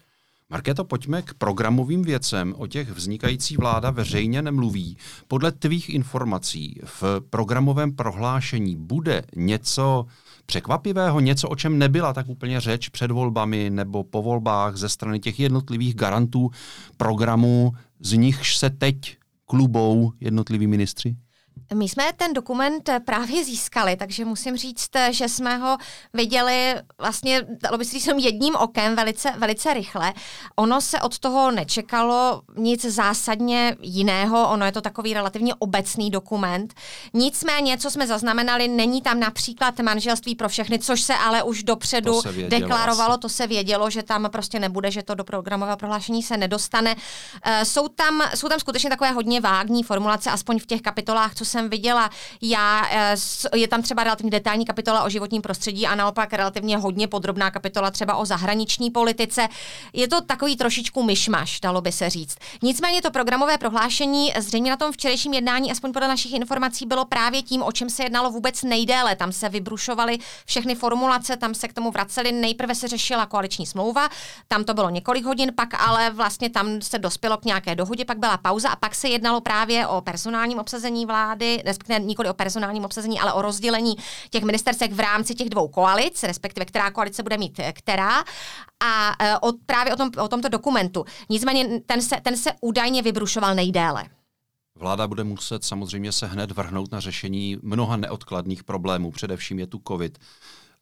Markéto, 0.49 0.83
pojďme 0.83 1.21
k 1.21 1.33
programovým 1.33 2.01
věcem. 2.01 2.53
O 2.57 2.67
těch 2.67 2.91
vznikající 2.91 3.57
vláda 3.57 3.91
veřejně 3.91 4.41
nemluví. 4.41 4.97
Podle 5.27 5.51
tvých 5.51 5.89
informací 5.89 6.79
v 6.83 7.03
programovém 7.29 7.95
prohlášení 7.95 8.75
bude 8.75 9.23
něco 9.35 10.05
překvapivého, 10.45 11.19
něco, 11.19 11.49
o 11.49 11.55
čem 11.55 11.77
nebyla 11.77 12.13
tak 12.13 12.29
úplně 12.29 12.61
řeč 12.61 12.89
před 12.89 13.11
volbami 13.11 13.69
nebo 13.69 14.03
po 14.03 14.21
volbách 14.21 14.75
ze 14.75 14.89
strany 14.89 15.19
těch 15.19 15.39
jednotlivých 15.39 15.95
garantů 15.95 16.49
programů, 16.97 17.71
z 17.99 18.13
nichž 18.13 18.57
se 18.57 18.69
teď 18.69 19.17
klubou 19.45 20.11
jednotliví 20.19 20.67
ministři? 20.67 21.15
My 21.73 21.89
jsme 21.89 22.03
ten 22.17 22.33
dokument 22.33 22.89
právě 23.05 23.45
získali, 23.45 23.95
takže 23.95 24.25
musím 24.25 24.57
říct, 24.57 24.89
že 25.09 25.29
jsme 25.29 25.57
ho 25.57 25.77
viděli 26.13 26.75
vlastně, 26.97 27.41
dalo 27.61 27.77
by 27.77 27.85
se 27.85 27.91
říct, 27.91 28.09
jedním 28.17 28.55
okem 28.55 28.95
velice, 28.95 29.31
velice 29.37 29.73
rychle. 29.73 30.13
Ono 30.55 30.81
se 30.81 31.01
od 31.01 31.19
toho 31.19 31.51
nečekalo 31.51 32.41
nic 32.57 32.85
zásadně 32.85 33.75
jiného, 33.81 34.49
ono 34.49 34.65
je 34.65 34.71
to 34.71 34.81
takový 34.81 35.13
relativně 35.13 35.55
obecný 35.55 36.11
dokument. 36.11 36.73
Nicméně, 37.13 37.77
co 37.77 37.91
jsme 37.91 38.07
zaznamenali, 38.07 38.67
není 38.67 39.01
tam 39.01 39.19
například 39.19 39.79
manželství 39.79 40.35
pro 40.35 40.49
všechny, 40.49 40.79
což 40.79 41.01
se 41.01 41.15
ale 41.15 41.43
už 41.43 41.63
dopředu 41.63 42.21
deklarovalo, 42.47 43.13
asi. 43.13 43.19
to 43.19 43.29
se 43.29 43.47
vědělo, 43.47 43.89
že 43.89 44.03
tam 44.03 44.29
prostě 44.31 44.59
nebude, 44.59 44.91
že 44.91 45.03
to 45.03 45.15
do 45.15 45.23
programového 45.23 45.77
prohlášení 45.77 46.23
se 46.23 46.37
nedostane. 46.37 46.95
Uh, 46.95 47.51
jsou, 47.63 47.87
tam, 47.87 48.21
jsou 48.35 48.49
tam 48.49 48.59
skutečně 48.59 48.89
takové 48.89 49.11
hodně 49.11 49.41
vágní 49.41 49.83
formulace, 49.83 50.31
aspoň 50.31 50.59
v 50.59 50.65
těch 50.65 50.81
kapitolách, 50.81 51.35
co 51.35 51.45
jsem 51.57 51.69
viděla 51.69 52.09
já, 52.41 52.87
eh, 52.91 53.15
je 53.55 53.67
tam 53.67 53.81
třeba 53.81 54.03
relativně 54.03 54.31
detailní 54.31 54.65
kapitola 54.65 55.03
o 55.03 55.09
životním 55.09 55.41
prostředí 55.41 55.87
a 55.87 55.95
naopak 55.95 56.33
relativně 56.33 56.77
hodně 56.77 57.07
podrobná 57.07 57.51
kapitola 57.51 57.91
třeba 57.91 58.15
o 58.15 58.25
zahraniční 58.25 58.91
politice. 58.91 59.47
Je 59.93 60.07
to 60.07 60.21
takový 60.21 60.57
trošičku 60.57 61.03
myšmaš, 61.03 61.59
dalo 61.59 61.81
by 61.81 61.91
se 61.91 62.09
říct. 62.09 62.37
Nicméně 62.61 63.01
to 63.01 63.11
programové 63.11 63.57
prohlášení 63.57 64.33
zřejmě 64.39 64.71
na 64.71 64.77
tom 64.77 64.91
včerejším 64.91 65.33
jednání, 65.33 65.71
aspoň 65.71 65.93
podle 65.93 66.07
našich 66.07 66.33
informací, 66.33 66.85
bylo 66.85 67.05
právě 67.05 67.41
tím, 67.41 67.63
o 67.63 67.71
čem 67.71 67.89
se 67.89 68.03
jednalo 68.03 68.31
vůbec 68.31 68.63
nejdéle. 68.63 69.15
Tam 69.15 69.31
se 69.31 69.49
vybrušovaly 69.49 70.17
všechny 70.45 70.75
formulace, 70.75 71.37
tam 71.37 71.53
se 71.53 71.67
k 71.67 71.73
tomu 71.73 71.91
vraceli. 71.91 72.31
Nejprve 72.31 72.75
se 72.75 72.87
řešila 72.87 73.25
koaliční 73.25 73.65
smlouva, 73.65 74.09
tam 74.47 74.63
to 74.63 74.73
bylo 74.73 74.89
několik 74.89 75.25
hodin, 75.25 75.51
pak 75.55 75.69
ale 75.73 76.09
vlastně 76.09 76.49
tam 76.49 76.81
se 76.81 76.99
dospělo 76.99 77.37
k 77.37 77.45
nějaké 77.45 77.75
dohodě, 77.75 78.05
pak 78.05 78.19
byla 78.19 78.37
pauza 78.37 78.69
a 78.69 78.75
pak 78.75 78.95
se 78.95 79.07
jednalo 79.07 79.41
právě 79.41 79.87
o 79.87 80.01
personálním 80.01 80.59
obsazení 80.59 81.05
vlády, 81.05 81.46
respektive 81.65 81.99
nikoli 81.99 82.29
o 82.29 82.33
personálním 82.33 82.85
obsazení, 82.85 83.19
ale 83.19 83.33
o 83.33 83.41
rozdělení 83.41 83.95
těch 84.29 84.43
ministerstek 84.43 84.91
v 84.93 84.99
rámci 84.99 85.35
těch 85.35 85.49
dvou 85.49 85.67
koalic, 85.67 86.23
respektive 86.23 86.65
která 86.65 86.91
koalice 86.91 87.23
bude 87.23 87.37
mít 87.37 87.59
která. 87.73 88.23
A 88.83 89.15
e, 89.19 89.37
o, 89.37 89.53
právě 89.65 89.93
o, 89.93 89.97
tom, 89.97 90.09
o 90.17 90.27
tomto 90.27 90.49
dokumentu. 90.49 91.05
Nicméně 91.29 91.81
ten 91.85 92.01
se, 92.01 92.15
ten 92.21 92.37
se 92.37 92.51
údajně 92.61 93.01
vybrušoval 93.01 93.55
nejdéle. 93.55 94.03
Vláda 94.75 95.07
bude 95.07 95.23
muset 95.23 95.63
samozřejmě 95.63 96.11
se 96.11 96.27
hned 96.27 96.51
vrhnout 96.51 96.91
na 96.91 96.99
řešení 96.99 97.57
mnoha 97.61 97.97
neodkladných 97.97 98.63
problémů, 98.63 99.11
především 99.11 99.59
je 99.59 99.67
tu 99.67 99.81
COVID 99.87 100.17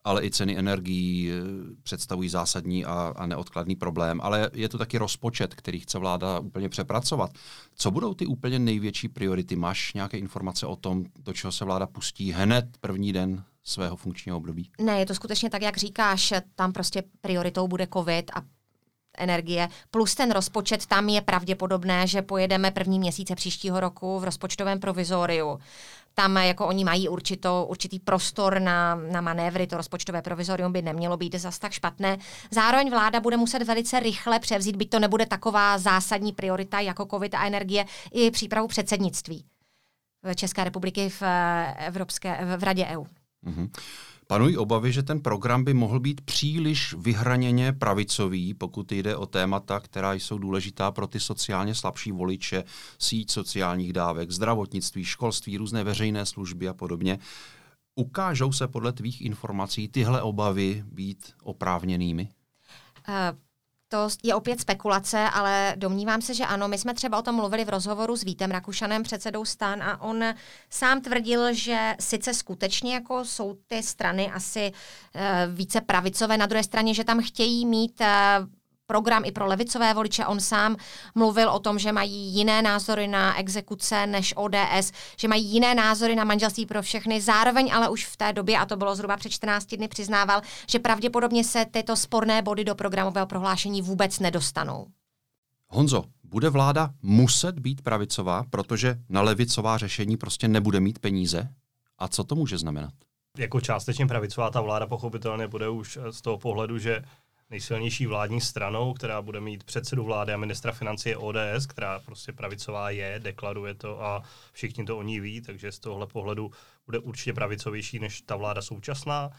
ale 0.06 0.24
i 0.24 0.30
ceny 0.30 0.58
energií 0.58 1.30
eh, 1.30 1.34
představují 1.82 2.28
zásadní 2.28 2.84
a, 2.84 3.12
a 3.16 3.26
neodkladný 3.26 3.76
problém. 3.76 4.20
Ale 4.22 4.50
je 4.54 4.68
to 4.68 4.78
taky 4.78 4.98
rozpočet, 4.98 5.54
který 5.54 5.80
chce 5.80 5.98
vláda 5.98 6.38
úplně 6.38 6.68
přepracovat. 6.68 7.30
Co 7.76 7.90
budou 7.90 8.14
ty 8.14 8.26
úplně 8.26 8.58
největší 8.58 9.08
priority? 9.08 9.56
Máš 9.56 9.94
nějaké 9.94 10.18
informace 10.18 10.66
o 10.66 10.76
tom, 10.76 11.04
do 11.18 11.32
čeho 11.32 11.52
se 11.52 11.64
vláda 11.64 11.86
pustí 11.86 12.32
hned 12.32 12.64
první 12.80 13.12
den 13.12 13.44
svého 13.64 13.96
funkčního 13.96 14.36
období? 14.36 14.70
Ne, 14.80 14.98
je 14.98 15.06
to 15.06 15.14
skutečně 15.14 15.50
tak, 15.50 15.62
jak 15.62 15.76
říkáš, 15.76 16.32
tam 16.54 16.72
prostě 16.72 17.02
prioritou 17.20 17.68
bude 17.68 17.86
covid 17.92 18.30
a 18.34 18.42
energie, 19.18 19.68
plus 19.90 20.14
ten 20.14 20.30
rozpočet, 20.30 20.86
tam 20.86 21.08
je 21.08 21.20
pravděpodobné, 21.20 22.06
že 22.06 22.22
pojedeme 22.22 22.70
první 22.70 22.98
měsíce 22.98 23.34
příštího 23.34 23.80
roku 23.80 24.18
v 24.20 24.24
rozpočtovém 24.24 24.80
provizoriu 24.80 25.58
tam 26.18 26.36
jako 26.36 26.66
oni 26.66 26.84
mají 26.84 27.08
určito, 27.08 27.66
určitý 27.68 27.98
prostor 27.98 28.60
na, 28.60 28.94
na 28.94 29.20
manévry, 29.20 29.66
to 29.66 29.76
rozpočtové 29.76 30.22
provizorium 30.22 30.72
by 30.72 30.82
nemělo 30.82 31.16
být 31.16 31.34
zas 31.34 31.58
tak 31.58 31.72
špatné. 31.72 32.18
Zároveň 32.50 32.90
vláda 32.90 33.20
bude 33.20 33.36
muset 33.36 33.62
velice 33.62 34.00
rychle 34.00 34.38
převzít, 34.38 34.76
byť 34.76 34.90
to 34.90 34.98
nebude 34.98 35.26
taková 35.26 35.78
zásadní 35.78 36.32
priorita 36.32 36.80
jako 36.80 37.06
covid 37.06 37.34
a 37.34 37.46
energie, 37.46 37.84
i 38.12 38.30
přípravu 38.30 38.68
předsednictví 38.68 39.44
České 40.34 40.64
republiky 40.64 41.08
v, 41.08 41.22
Evropské, 41.78 42.56
v 42.56 42.62
Radě 42.62 42.86
EU. 42.86 43.04
Mm-hmm. 43.46 43.70
Panují 44.28 44.56
obavy, 44.56 44.92
že 44.92 45.02
ten 45.02 45.20
program 45.20 45.64
by 45.64 45.74
mohl 45.74 46.00
být 46.00 46.20
příliš 46.20 46.94
vyhraněně 46.98 47.72
pravicový, 47.72 48.54
pokud 48.54 48.92
jde 48.92 49.16
o 49.16 49.26
témata, 49.26 49.80
která 49.80 50.12
jsou 50.12 50.38
důležitá 50.38 50.90
pro 50.90 51.06
ty 51.06 51.20
sociálně 51.20 51.74
slabší 51.74 52.12
voliče, 52.12 52.64
síť 52.98 53.30
sociálních 53.30 53.92
dávek, 53.92 54.30
zdravotnictví, 54.30 55.04
školství, 55.04 55.56
různé 55.56 55.84
veřejné 55.84 56.26
služby 56.26 56.68
a 56.68 56.74
podobně. 56.74 57.18
Ukážou 57.94 58.52
se 58.52 58.68
podle 58.68 58.92
tvých 58.92 59.20
informací 59.20 59.88
tyhle 59.88 60.22
obavy 60.22 60.84
být 60.86 61.32
oprávněnými? 61.42 62.28
Uh, 63.08 63.38
to 63.88 64.08
je 64.22 64.34
opět 64.34 64.60
spekulace, 64.60 65.18
ale 65.18 65.74
domnívám 65.76 66.22
se, 66.22 66.34
že 66.34 66.44
ano. 66.44 66.68
My 66.68 66.78
jsme 66.78 66.94
třeba 66.94 67.18
o 67.18 67.22
tom 67.22 67.34
mluvili 67.34 67.64
v 67.64 67.68
rozhovoru 67.68 68.16
s 68.16 68.22
Vítem 68.22 68.50
Rakušanem, 68.50 69.02
předsedou 69.02 69.44
stan, 69.44 69.82
a 69.82 70.00
on 70.00 70.24
sám 70.70 71.00
tvrdil, 71.00 71.52
že 71.52 71.94
sice 72.00 72.34
skutečně 72.34 72.94
jako 72.94 73.24
jsou 73.24 73.56
ty 73.66 73.82
strany 73.82 74.32
asi 74.32 74.72
uh, 75.14 75.20
více 75.54 75.80
pravicové, 75.80 76.36
na 76.36 76.46
druhé 76.46 76.64
straně, 76.64 76.94
že 76.94 77.04
tam 77.04 77.22
chtějí 77.22 77.66
mít 77.66 78.00
uh, 78.00 78.06
program 78.86 79.24
i 79.24 79.32
pro 79.32 79.46
levicové 79.46 79.94
voliče. 79.94 80.26
On 80.26 80.40
sám 80.40 80.76
mluvil 81.14 81.50
o 81.50 81.58
tom, 81.58 81.78
že 81.78 81.92
mají 81.92 82.12
jiné 82.12 82.62
názory 82.62 83.08
na 83.08 83.38
exekuce 83.38 84.06
než 84.06 84.34
ODS, 84.36 84.92
že 85.18 85.28
mají 85.28 85.44
jiné 85.44 85.74
názory 85.74 86.16
na 86.16 86.24
manželství 86.24 86.66
pro 86.66 86.82
všechny. 86.82 87.20
Zároveň 87.20 87.74
ale 87.74 87.88
už 87.88 88.06
v 88.06 88.16
té 88.16 88.32
době, 88.32 88.58
a 88.58 88.66
to 88.66 88.76
bylo 88.76 88.96
zhruba 88.96 89.16
před 89.16 89.30
14 89.30 89.66
dny, 89.66 89.88
přiznával, 89.88 90.40
že 90.70 90.78
pravděpodobně 90.78 91.44
se 91.44 91.66
tyto 91.70 91.96
sporné 91.96 92.42
body 92.42 92.64
do 92.64 92.74
programového 92.74 93.26
prohlášení 93.26 93.82
vůbec 93.82 94.18
nedostanou. 94.18 94.86
Honzo, 95.68 96.04
bude 96.24 96.50
vláda 96.50 96.90
muset 97.02 97.58
být 97.58 97.82
pravicová, 97.82 98.44
protože 98.50 98.98
na 99.08 99.22
levicová 99.22 99.78
řešení 99.78 100.16
prostě 100.16 100.48
nebude 100.48 100.80
mít 100.80 100.98
peníze? 100.98 101.48
A 101.98 102.08
co 102.08 102.24
to 102.24 102.34
může 102.34 102.58
znamenat? 102.58 102.92
Jako 103.38 103.60
částečně 103.60 104.06
pravicová 104.06 104.50
ta 104.50 104.60
vláda 104.60 104.86
pochopitelně 104.86 105.48
bude 105.48 105.68
už 105.68 105.98
z 106.10 106.20
toho 106.20 106.38
pohledu, 106.38 106.78
že 106.78 107.02
nejsilnější 107.50 108.06
vládní 108.06 108.40
stranou, 108.40 108.92
která 108.92 109.22
bude 109.22 109.40
mít 109.40 109.64
předsedu 109.64 110.04
vlády 110.04 110.32
a 110.32 110.36
ministra 110.36 110.72
financí 110.72 111.16
ODS, 111.16 111.66
která 111.68 111.98
prostě 111.98 112.32
pravicová 112.32 112.90
je, 112.90 113.20
deklaruje 113.22 113.74
to 113.74 114.02
a 114.02 114.22
všichni 114.52 114.84
to 114.84 114.98
o 114.98 115.02
ní 115.02 115.20
ví, 115.20 115.40
takže 115.40 115.72
z 115.72 115.78
tohle 115.78 116.06
pohledu 116.06 116.50
bude 116.86 116.98
určitě 116.98 117.32
pravicovější 117.32 117.98
než 117.98 118.20
ta 118.20 118.36
vláda 118.36 118.62
současná. 118.62 119.30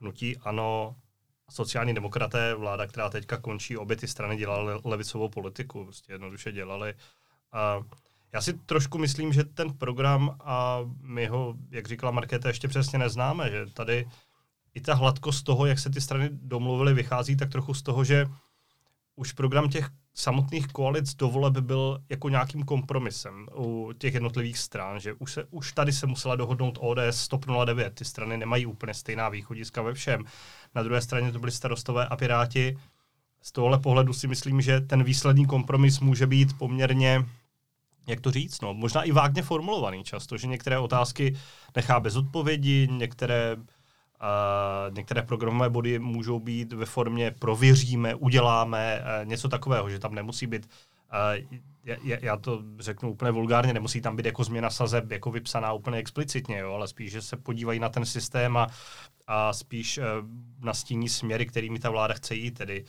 Hnutí 0.00 0.36
ano, 0.36 0.96
sociální 1.50 1.94
demokraté, 1.94 2.54
vláda, 2.54 2.86
která 2.86 3.10
teďka 3.10 3.36
končí, 3.36 3.76
obě 3.76 3.96
ty 3.96 4.08
strany 4.08 4.36
dělaly 4.36 4.80
levicovou 4.84 5.28
politiku, 5.28 5.84
prostě 5.84 6.12
jednoduše 6.12 6.52
dělali. 6.52 6.94
A 7.52 7.80
já 8.32 8.40
si 8.40 8.52
trošku 8.52 8.98
myslím, 8.98 9.32
že 9.32 9.44
ten 9.44 9.72
program, 9.72 10.36
a 10.40 10.80
my 11.00 11.26
ho, 11.26 11.54
jak 11.70 11.88
říkala 11.88 12.12
Markéta, 12.12 12.48
ještě 12.48 12.68
přesně 12.68 12.98
neznáme, 12.98 13.50
že 13.50 13.66
tady 13.66 14.08
i 14.76 14.80
ta 14.80 14.94
hladkost 14.94 15.44
toho, 15.44 15.66
jak 15.66 15.78
se 15.78 15.90
ty 15.90 16.00
strany 16.00 16.28
domluvily, 16.32 16.94
vychází 16.94 17.36
tak 17.36 17.50
trochu 17.50 17.74
z 17.74 17.82
toho, 17.82 18.04
že 18.04 18.26
už 19.16 19.32
program 19.32 19.68
těch 19.68 19.90
samotných 20.14 20.66
koalic 20.66 21.14
do 21.14 21.28
voleb 21.28 21.56
byl 21.56 21.98
jako 22.08 22.28
nějakým 22.28 22.62
kompromisem 22.62 23.46
u 23.56 23.92
těch 23.98 24.14
jednotlivých 24.14 24.58
stran, 24.58 25.00
že 25.00 25.12
už, 25.12 25.32
se, 25.32 25.44
už 25.50 25.72
tady 25.72 25.92
se 25.92 26.06
musela 26.06 26.36
dohodnout 26.36 26.78
ODS 26.80 26.98
Stop 27.10 27.46
09. 27.64 27.94
Ty 27.94 28.04
strany 28.04 28.36
nemají 28.36 28.66
úplně 28.66 28.94
stejná 28.94 29.28
východiska 29.28 29.82
ve 29.82 29.94
všem. 29.94 30.24
Na 30.74 30.82
druhé 30.82 31.00
straně 31.00 31.32
to 31.32 31.38
byly 31.38 31.52
starostové 31.52 32.06
a 32.06 32.16
piráti. 32.16 32.78
Z 33.42 33.52
tohohle 33.52 33.78
pohledu 33.78 34.12
si 34.12 34.28
myslím, 34.28 34.60
že 34.60 34.80
ten 34.80 35.04
výsledný 35.04 35.46
kompromis 35.46 36.00
může 36.00 36.26
být 36.26 36.58
poměrně 36.58 37.24
jak 38.08 38.20
to 38.20 38.30
říct, 38.30 38.60
no, 38.60 38.74
možná 38.74 39.02
i 39.02 39.12
vágně 39.12 39.42
formulovaný 39.42 40.04
často, 40.04 40.36
že 40.36 40.46
některé 40.46 40.78
otázky 40.78 41.36
nechá 41.76 42.00
bez 42.00 42.16
odpovědi, 42.16 42.88
některé 42.90 43.56
Uh, 44.22 44.94
některé 44.94 45.22
programové 45.22 45.70
body 45.70 45.98
můžou 45.98 46.40
být 46.40 46.72
ve 46.72 46.86
formě 46.86 47.30
prověříme, 47.30 48.14
uděláme, 48.14 49.00
uh, 49.00 49.28
něco 49.28 49.48
takového, 49.48 49.90
že 49.90 49.98
tam 49.98 50.14
nemusí 50.14 50.46
být, 50.46 50.68
uh, 51.12 51.58
já, 51.84 51.96
já 52.22 52.36
to 52.36 52.62
řeknu 52.78 53.10
úplně 53.10 53.30
vulgárně, 53.30 53.72
nemusí 53.72 54.00
tam 54.00 54.16
být 54.16 54.26
jako 54.26 54.44
změna 54.44 54.70
sazeb 54.70 55.10
jako 55.10 55.30
vypsaná 55.30 55.72
úplně 55.72 55.98
explicitně, 55.98 56.58
jo, 56.58 56.72
ale 56.72 56.88
spíš, 56.88 57.10
že 57.12 57.22
se 57.22 57.36
podívají 57.36 57.80
na 57.80 57.88
ten 57.88 58.06
systém 58.06 58.56
a, 58.56 58.66
a 59.26 59.52
spíš 59.52 59.98
uh, 59.98 60.04
nastíní 60.60 61.08
směry, 61.08 61.46
kterými 61.46 61.78
ta 61.78 61.90
vláda 61.90 62.14
chce 62.14 62.34
jít, 62.34 62.50
tedy 62.50 62.84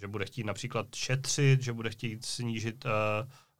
že 0.00 0.08
bude 0.08 0.24
chtít 0.24 0.44
například 0.44 0.94
šetřit, 0.94 1.62
že 1.62 1.72
bude 1.72 1.90
chtít 1.90 2.24
snížit 2.24 2.86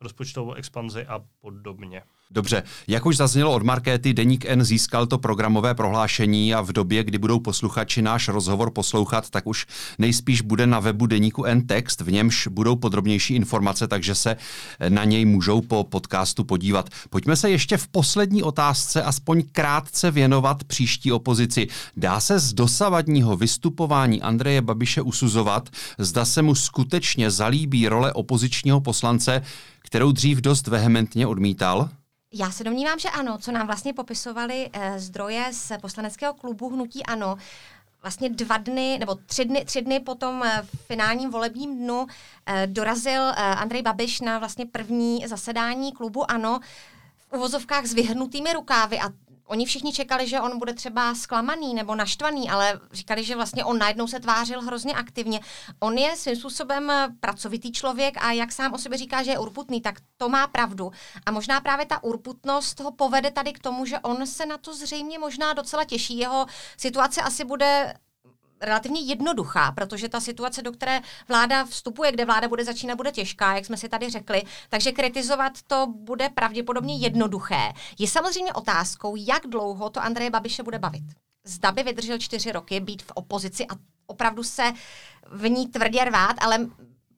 rozpočtovou 0.00 0.52
expanzi 0.52 1.06
a 1.06 1.20
podobně. 1.40 2.02
Dobře, 2.30 2.62
jak 2.88 3.06
už 3.06 3.16
zaznělo 3.16 3.52
od 3.52 3.62
Markéty, 3.62 4.14
Deník 4.14 4.44
N 4.44 4.64
získal 4.64 5.06
to 5.06 5.18
programové 5.18 5.74
prohlášení 5.74 6.54
a 6.54 6.60
v 6.60 6.72
době, 6.72 7.04
kdy 7.04 7.18
budou 7.18 7.40
posluchači 7.40 8.02
náš 8.02 8.28
rozhovor 8.28 8.70
poslouchat, 8.70 9.30
tak 9.30 9.46
už 9.46 9.66
nejspíš 9.98 10.40
bude 10.40 10.66
na 10.66 10.80
webu 10.80 11.06
Deníku 11.06 11.44
N 11.44 11.66
text, 11.66 12.00
v 12.00 12.12
němž 12.12 12.46
budou 12.46 12.76
podrobnější 12.76 13.34
informace, 13.34 13.88
takže 13.88 14.14
se 14.14 14.36
na 14.88 15.04
něj 15.04 15.24
můžou 15.24 15.60
po 15.60 15.84
podcastu 15.84 16.44
podívat. 16.44 16.90
Pojďme 17.10 17.36
se 17.36 17.50
ještě 17.50 17.76
v 17.76 17.88
poslední 17.88 18.42
otázce 18.42 19.02
aspoň 19.02 19.42
krátce 19.52 20.10
věnovat 20.10 20.64
příští 20.64 21.12
opozici. 21.12 21.68
Dá 21.96 22.20
se 22.20 22.38
z 22.38 22.52
dosavadního 22.52 23.36
vystupování 23.36 24.22
Andreje 24.22 24.62
Babiše 24.62 25.02
usuzovat, 25.02 25.68
zda 25.98 26.24
se 26.24 26.42
mu 26.42 26.54
skutečně 26.54 27.30
zalíbí 27.30 27.88
role 27.88 28.12
opozičního 28.12 28.80
poslance, 28.80 29.42
kterou 29.78 30.12
dřív 30.12 30.40
dost 30.40 30.66
vehementně 30.66 31.26
odmítal? 31.26 31.88
Já 32.38 32.50
se 32.50 32.64
domnívám, 32.64 32.98
že 32.98 33.10
ano, 33.10 33.38
co 33.38 33.52
nám 33.52 33.66
vlastně 33.66 33.94
popisovali 33.94 34.70
eh, 34.72 35.00
zdroje 35.00 35.48
z 35.52 35.72
poslaneckého 35.80 36.34
klubu 36.34 36.68
Hnutí 36.68 37.06
Ano. 37.06 37.36
Vlastně 38.02 38.28
dva 38.28 38.56
dny, 38.56 38.96
nebo 39.00 39.14
tři 39.14 39.44
dny, 39.44 39.64
tři 39.64 39.82
dny 39.82 40.00
po 40.00 40.14
tom 40.14 40.42
eh, 40.42 40.62
finálním 40.86 41.30
volebním 41.30 41.78
dnu 41.78 42.06
eh, 42.46 42.66
dorazil 42.66 43.22
eh, 43.22 43.32
Andrej 43.34 43.82
Babiš 43.82 44.20
na 44.20 44.38
vlastně 44.38 44.66
první 44.66 45.26
zasedání 45.26 45.92
klubu 45.92 46.30
Ano 46.30 46.60
v 47.30 47.36
uvozovkách 47.36 47.86
s 47.86 47.94
vyhrnutými 47.94 48.52
rukávy 48.52 49.00
a 49.00 49.08
oni 49.46 49.66
všichni 49.66 49.92
čekali, 49.92 50.28
že 50.28 50.40
on 50.40 50.58
bude 50.58 50.74
třeba 50.74 51.14
zklamaný 51.14 51.74
nebo 51.74 51.94
naštvaný, 51.94 52.50
ale 52.50 52.80
říkali, 52.92 53.24
že 53.24 53.36
vlastně 53.36 53.64
on 53.64 53.78
najednou 53.78 54.06
se 54.06 54.20
tvářil 54.20 54.60
hrozně 54.60 54.94
aktivně. 54.94 55.40
On 55.80 55.98
je 55.98 56.16
svým 56.16 56.36
způsobem 56.36 56.92
pracovitý 57.20 57.72
člověk 57.72 58.16
a 58.20 58.32
jak 58.32 58.52
sám 58.52 58.74
o 58.74 58.78
sobě 58.78 58.98
říká, 58.98 59.22
že 59.22 59.30
je 59.30 59.38
urputný, 59.38 59.80
tak 59.80 59.94
to 60.16 60.28
má 60.28 60.46
pravdu. 60.46 60.90
A 61.26 61.30
možná 61.30 61.60
právě 61.60 61.86
ta 61.86 62.04
urputnost 62.04 62.80
ho 62.80 62.92
povede 62.92 63.30
tady 63.30 63.52
k 63.52 63.58
tomu, 63.58 63.86
že 63.86 63.98
on 63.98 64.26
se 64.26 64.46
na 64.46 64.58
to 64.58 64.74
zřejmě 64.74 65.18
možná 65.18 65.52
docela 65.52 65.84
těší. 65.84 66.18
Jeho 66.18 66.46
situace 66.76 67.22
asi 67.22 67.44
bude 67.44 67.94
relativně 68.60 69.00
jednoduchá, 69.00 69.72
protože 69.72 70.08
ta 70.08 70.20
situace, 70.20 70.62
do 70.62 70.72
které 70.72 71.00
vláda 71.28 71.64
vstupuje, 71.64 72.12
kde 72.12 72.24
vláda 72.24 72.48
bude 72.48 72.64
začínat, 72.64 72.94
bude 72.94 73.12
těžká, 73.12 73.54
jak 73.54 73.64
jsme 73.66 73.76
si 73.76 73.88
tady 73.88 74.10
řekli, 74.10 74.42
takže 74.68 74.92
kritizovat 74.92 75.52
to 75.66 75.86
bude 75.86 76.28
pravděpodobně 76.28 76.96
jednoduché. 76.96 77.72
Je 77.98 78.08
samozřejmě 78.08 78.52
otázkou, 78.52 79.16
jak 79.16 79.46
dlouho 79.46 79.90
to 79.90 80.02
Andreje 80.02 80.30
Babiše 80.30 80.62
bude 80.62 80.78
bavit. 80.78 81.04
Zda 81.44 81.72
by 81.72 81.82
vydržel 81.82 82.18
čtyři 82.18 82.52
roky 82.52 82.80
být 82.80 83.02
v 83.02 83.12
opozici 83.14 83.66
a 83.66 83.74
opravdu 84.06 84.42
se 84.42 84.72
v 85.30 85.48
ní 85.48 85.68
tvrdě 85.68 86.04
rvát, 86.04 86.36
ale 86.40 86.66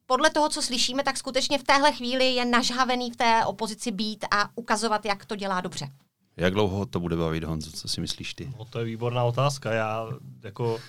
podle 0.06 0.30
toho, 0.30 0.48
co 0.48 0.62
slyšíme, 0.62 1.02
tak 1.02 1.16
skutečně 1.16 1.58
v 1.58 1.62
téhle 1.62 1.92
chvíli 1.92 2.24
je 2.24 2.44
nažhavený 2.44 3.10
v 3.10 3.16
té 3.16 3.44
opozici 3.44 3.90
být 3.90 4.24
a 4.30 4.48
ukazovat, 4.54 5.04
jak 5.04 5.24
to 5.24 5.36
dělá 5.36 5.60
dobře. 5.60 5.88
Jak 6.36 6.52
dlouho 6.54 6.86
to 6.86 7.00
bude 7.00 7.16
bavit, 7.16 7.44
Honzo? 7.44 7.70
Co 7.72 7.88
si 7.88 8.00
myslíš 8.00 8.34
ty? 8.34 8.52
No, 8.58 8.64
to 8.64 8.78
je 8.78 8.84
výborná 8.84 9.24
otázka. 9.24 9.72
Já 9.72 10.06
jako 10.44 10.80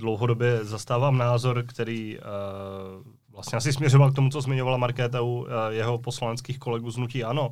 dlouhodobě 0.00 0.64
zastávám 0.64 1.18
názor, 1.18 1.64
který 1.66 2.18
uh, 2.18 2.24
vlastně 3.32 3.56
asi 3.56 3.72
směřoval 3.72 4.10
k 4.10 4.14
tomu, 4.14 4.30
co 4.30 4.40
zmiňovala 4.40 4.76
Markéta 4.76 5.20
u 5.20 5.26
uh, 5.26 5.46
jeho 5.70 5.98
poslaneckých 5.98 6.58
kolegů 6.58 6.90
z 6.90 6.96
Nutí 6.96 7.24
Ano, 7.24 7.50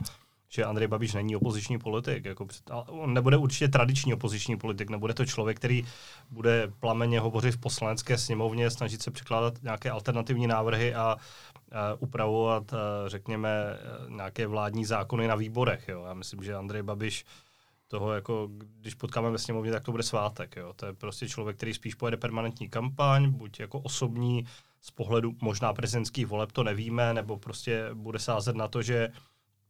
že 0.49 0.65
Andrej 0.65 0.89
Babiš 0.89 1.15
není 1.15 1.37
opoziční 1.37 1.79
politik. 1.79 2.25
Jako 2.25 2.47
on 2.87 3.15
nebude 3.15 3.37
určitě 3.37 3.69
tradiční 3.69 4.15
opoziční 4.15 4.57
politik, 4.57 4.91
nebude 4.91 5.15
to 5.15 5.27
člověk, 5.27 5.57
který 5.57 5.85
bude 6.31 6.73
plameně 6.81 7.21
hovořit 7.21 7.55
v 7.55 7.61
poslanecké 7.61 8.19
sněmovně, 8.19 8.71
snažit 8.71 9.03
se 9.03 9.11
překládat 9.11 9.63
nějaké 9.63 9.91
alternativní 9.91 10.47
návrhy 10.47 10.95
a 10.95 11.17
uh, 11.17 11.79
upravovat, 11.99 12.73
uh, 12.73 12.79
řekněme, 13.07 13.79
nějaké 14.09 14.47
vládní 14.47 14.85
zákony 14.85 15.29
na 15.29 15.35
výborech. 15.35 15.89
Jo. 15.89 16.05
Já 16.09 16.15
myslím, 16.15 16.43
že 16.43 16.55
Andrej 16.55 16.83
Babiš 16.83 17.25
uh, 17.25 17.48
toho, 17.89 18.13
jako, 18.13 18.49
když 18.81 18.95
potkáme 18.95 19.31
ve 19.31 19.39
sněmovně, 19.39 19.73
tak 19.73 19.85
to 19.85 19.91
bude 19.91 20.03
svátek. 20.03 20.57
Jo. 20.57 20.73
To 20.77 20.87
je 20.87 20.93
prostě 20.93 21.29
člověk, 21.29 21.57
který 21.57 21.75
spíš 21.75 21.95
pojede 21.95 22.17
permanentní 22.17 22.69
kampaň, 22.69 23.31
buď 23.31 23.61
jako 23.61 23.81
osobní, 23.81 24.47
z 24.81 24.91
pohledu 24.91 25.33
možná 25.41 25.73
prezidentských 25.73 26.27
voleb 26.27 26.53
to 26.53 26.65
nevíme, 26.65 27.15
nebo 27.15 27.37
prostě 27.37 27.91
bude 27.95 28.19
sázet 28.19 28.57
na 28.57 28.69
to, 28.69 28.83
že 28.83 29.09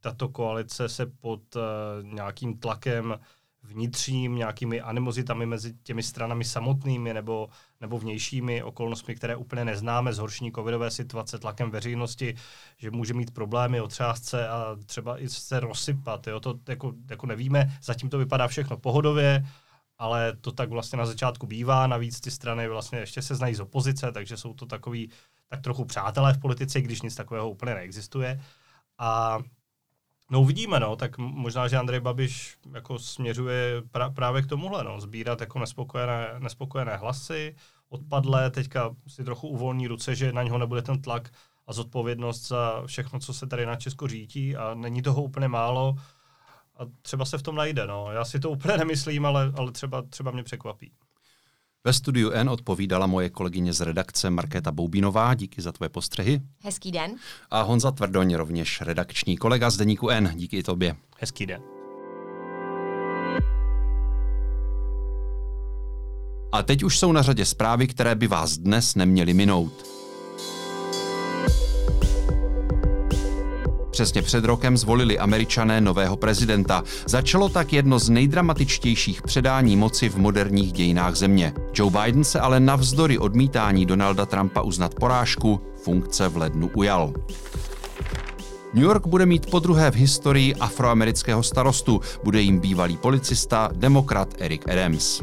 tato 0.00 0.28
koalice 0.28 0.88
se 0.88 1.06
pod 1.06 1.56
uh, 1.56 1.62
nějakým 2.02 2.58
tlakem 2.58 3.18
vnitřním, 3.68 4.36
nějakými 4.36 4.80
animozitami 4.80 5.46
mezi 5.46 5.74
těmi 5.82 6.02
stranami 6.02 6.44
samotnými 6.44 7.14
nebo, 7.14 7.48
nebo 7.80 7.98
vnějšími 7.98 8.62
okolnostmi, 8.62 9.14
které 9.14 9.36
úplně 9.36 9.64
neznáme, 9.64 10.12
zhoršení 10.12 10.52
covidové 10.52 10.90
situace, 10.90 11.38
tlakem 11.38 11.70
veřejnosti, 11.70 12.34
že 12.78 12.90
může 12.90 13.14
mít 13.14 13.30
problémy, 13.30 13.80
otřásce 13.80 14.48
a 14.48 14.76
třeba 14.86 15.22
i 15.22 15.28
se 15.28 15.60
rozsypat. 15.60 16.26
Jo? 16.26 16.40
To 16.40 16.58
jako, 16.68 16.92
jako 17.10 17.26
nevíme, 17.26 17.78
zatím 17.82 18.08
to 18.08 18.18
vypadá 18.18 18.48
všechno 18.48 18.76
pohodově, 18.76 19.44
ale 19.98 20.36
to 20.40 20.52
tak 20.52 20.70
vlastně 20.70 20.98
na 20.98 21.06
začátku 21.06 21.46
bývá, 21.46 21.86
navíc 21.86 22.20
ty 22.20 22.30
strany 22.30 22.68
vlastně 22.68 22.98
ještě 22.98 23.22
se 23.22 23.34
znají 23.34 23.54
z 23.54 23.60
opozice, 23.60 24.12
takže 24.12 24.36
jsou 24.36 24.54
to 24.54 24.66
takový 24.66 25.10
tak 25.48 25.60
trochu 25.60 25.84
přátelé 25.84 26.34
v 26.34 26.38
politice, 26.38 26.80
když 26.80 27.02
nic 27.02 27.14
takového 27.14 27.50
úplně 27.50 27.74
neexistuje. 27.74 28.40
A 28.98 29.38
No 30.30 30.40
uvidíme, 30.40 30.80
no, 30.80 30.96
tak 30.96 31.18
možná, 31.18 31.68
že 31.68 31.76
Andrej 31.76 32.00
Babiš 32.00 32.56
jako 32.74 32.98
směřuje 32.98 33.82
pra, 33.90 34.10
právě 34.10 34.42
k 34.42 34.46
tomuhle, 34.46 34.84
no, 34.84 35.00
sbírat 35.00 35.40
jako 35.40 35.58
nespokojené, 35.58 36.34
nespokojené 36.38 36.96
hlasy, 36.96 37.56
odpadlé, 37.88 38.50
teďka 38.50 38.94
si 39.06 39.24
trochu 39.24 39.48
uvolní 39.48 39.86
ruce, 39.86 40.14
že 40.14 40.32
na 40.32 40.42
něho 40.42 40.58
nebude 40.58 40.82
ten 40.82 41.02
tlak 41.02 41.30
a 41.66 41.72
zodpovědnost 41.72 42.48
za 42.48 42.82
všechno, 42.86 43.18
co 43.18 43.34
se 43.34 43.46
tady 43.46 43.66
na 43.66 43.76
Česko 43.76 44.08
řítí 44.08 44.56
a 44.56 44.74
není 44.74 45.02
toho 45.02 45.22
úplně 45.22 45.48
málo 45.48 45.94
a 46.76 46.82
třeba 47.02 47.24
se 47.24 47.38
v 47.38 47.42
tom 47.42 47.54
najde, 47.54 47.86
no. 47.86 48.12
Já 48.12 48.24
si 48.24 48.40
to 48.40 48.50
úplně 48.50 48.76
nemyslím, 48.76 49.26
ale, 49.26 49.52
ale 49.56 49.72
třeba, 49.72 50.02
třeba 50.02 50.30
mě 50.30 50.42
překvapí. 50.42 50.92
Ve 51.84 51.92
studiu 51.92 52.30
N 52.30 52.48
odpovídala 52.50 53.06
moje 53.06 53.30
kolegyně 53.30 53.72
z 53.72 53.80
redakce 53.80 54.30
Markéta 54.30 54.72
Boubinová. 54.72 55.34
Díky 55.34 55.62
za 55.62 55.72
tvoje 55.72 55.88
postřehy. 55.88 56.40
Hezký 56.62 56.92
den. 56.92 57.14
A 57.50 57.62
Honza 57.62 57.90
Tvrdoň, 57.90 58.34
rovněž 58.34 58.80
redakční 58.80 59.36
kolega 59.36 59.70
z 59.70 59.76
Deníku 59.76 60.08
N. 60.08 60.32
Díky 60.34 60.56
i 60.56 60.62
tobě. 60.62 60.96
Hezký 61.20 61.46
den. 61.46 61.62
A 66.52 66.62
teď 66.62 66.82
už 66.82 66.98
jsou 66.98 67.12
na 67.12 67.22
řadě 67.22 67.44
zprávy, 67.44 67.86
které 67.86 68.14
by 68.14 68.26
vás 68.26 68.58
dnes 68.58 68.94
neměly 68.94 69.34
minout. 69.34 69.86
Přesně 73.98 74.22
před 74.22 74.44
rokem 74.44 74.76
zvolili 74.76 75.18
američané 75.18 75.80
nového 75.80 76.16
prezidenta. 76.16 76.84
Začalo 77.06 77.48
tak 77.48 77.72
jedno 77.72 77.98
z 77.98 78.10
nejdramatičtějších 78.10 79.22
předání 79.22 79.76
moci 79.76 80.08
v 80.08 80.16
moderních 80.16 80.72
dějinách 80.72 81.14
země. 81.14 81.52
Joe 81.74 81.90
Biden 81.90 82.24
se 82.24 82.40
ale 82.40 82.60
navzdory 82.60 83.18
odmítání 83.18 83.86
Donalda 83.86 84.26
Trumpa 84.26 84.62
uznat 84.62 84.94
porážku 84.94 85.60
funkce 85.82 86.28
v 86.28 86.36
lednu 86.36 86.70
ujal. 86.74 87.12
New 88.74 88.84
York 88.84 89.06
bude 89.06 89.26
mít 89.26 89.50
po 89.50 89.58
druhé 89.58 89.90
v 89.90 89.94
historii 89.94 90.54
afroamerického 90.54 91.42
starostu. 91.42 92.00
Bude 92.24 92.40
jim 92.40 92.58
bývalý 92.58 92.96
policista, 92.96 93.70
demokrat 93.72 94.34
Eric 94.38 94.68
Adams. 94.68 95.22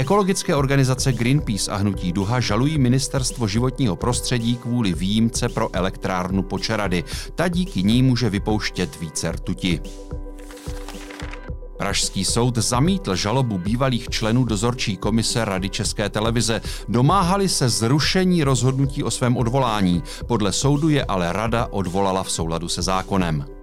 Ekologické 0.00 0.56
organizace 0.56 1.12
Greenpeace 1.12 1.70
a 1.70 1.76
Hnutí 1.76 2.12
Duha 2.12 2.40
žalují 2.40 2.78
ministerstvo 2.78 3.48
životního 3.48 3.96
prostředí 3.96 4.56
kvůli 4.56 4.94
výjimce 4.94 5.48
pro 5.48 5.68
elektrárnu 5.72 6.42
Počerady. 6.42 7.04
Ta 7.34 7.48
díky 7.48 7.82
ní 7.82 8.02
může 8.02 8.30
vypouštět 8.30 9.00
více 9.00 9.32
rtuti. 9.32 9.80
Pražský 11.78 12.24
soud 12.24 12.58
zamítl 12.58 13.16
žalobu 13.16 13.58
bývalých 13.58 14.08
členů 14.08 14.44
dozorčí 14.44 14.96
komise 14.96 15.44
Rady 15.44 15.68
České 15.68 16.08
televize. 16.08 16.60
Domáhali 16.88 17.48
se 17.48 17.68
zrušení 17.68 18.44
rozhodnutí 18.44 19.02
o 19.02 19.10
svém 19.10 19.36
odvolání. 19.36 20.02
Podle 20.28 20.52
soudu 20.52 20.88
je 20.88 21.04
ale 21.04 21.32
rada 21.32 21.68
odvolala 21.70 22.22
v 22.22 22.30
souladu 22.30 22.68
se 22.68 22.82
zákonem 22.82 23.59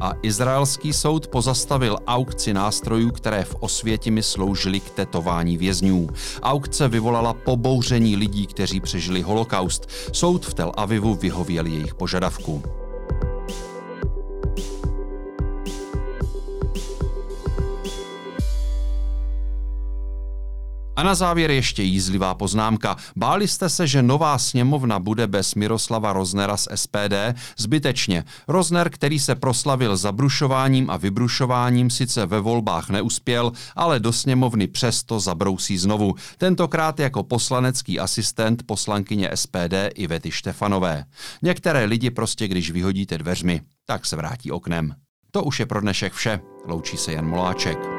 a 0.00 0.12
izraelský 0.22 0.92
soud 0.92 1.26
pozastavil 1.26 1.98
aukci 2.06 2.54
nástrojů, 2.54 3.10
které 3.10 3.44
v 3.44 3.56
Osvětimi 3.60 4.22
sloužily 4.22 4.80
k 4.80 4.90
tetování 4.90 5.56
vězňů. 5.56 6.08
Aukce 6.42 6.88
vyvolala 6.88 7.34
pobouření 7.34 8.16
lidí, 8.16 8.46
kteří 8.46 8.80
přežili 8.80 9.22
holokaust. 9.22 9.90
Soud 10.12 10.46
v 10.46 10.54
Tel 10.54 10.72
Avivu 10.76 11.14
vyhověl 11.14 11.66
jejich 11.66 11.94
požadavku. 11.94 12.85
A 20.96 21.02
na 21.02 21.14
závěr 21.14 21.50
ještě 21.50 21.82
jízlivá 21.82 22.34
poznámka. 22.34 22.96
Báli 23.16 23.48
jste 23.48 23.68
se, 23.68 23.86
že 23.86 24.02
nová 24.02 24.38
sněmovna 24.38 24.98
bude 24.98 25.26
bez 25.26 25.54
Miroslava 25.54 26.12
Roznera 26.12 26.56
z 26.56 26.68
SPD? 26.74 27.14
Zbytečně. 27.58 28.24
Rozner, 28.48 28.90
který 28.90 29.18
se 29.18 29.34
proslavil 29.34 29.96
zabrušováním 29.96 30.90
a 30.90 30.96
vybrušováním, 30.96 31.90
sice 31.90 32.26
ve 32.26 32.40
volbách 32.40 32.88
neuspěl, 32.88 33.52
ale 33.76 34.00
do 34.00 34.12
sněmovny 34.12 34.66
přesto 34.66 35.20
zabrousí 35.20 35.78
znovu. 35.78 36.14
Tentokrát 36.38 37.00
jako 37.00 37.22
poslanecký 37.22 38.00
asistent 38.00 38.62
poslankyně 38.66 39.30
SPD 39.34 39.74
Ivety 39.94 40.30
Štefanové. 40.30 41.04
Některé 41.42 41.84
lidi 41.84 42.10
prostě, 42.10 42.48
když 42.48 42.70
vyhodíte 42.70 43.18
dveřmi, 43.18 43.60
tak 43.86 44.06
se 44.06 44.16
vrátí 44.16 44.52
oknem. 44.52 44.94
To 45.30 45.44
už 45.44 45.60
je 45.60 45.66
pro 45.66 45.80
dnešek 45.80 46.12
vše. 46.12 46.40
Loučí 46.66 46.96
se 46.96 47.12
Jan 47.12 47.28
Moláček. 47.28 47.95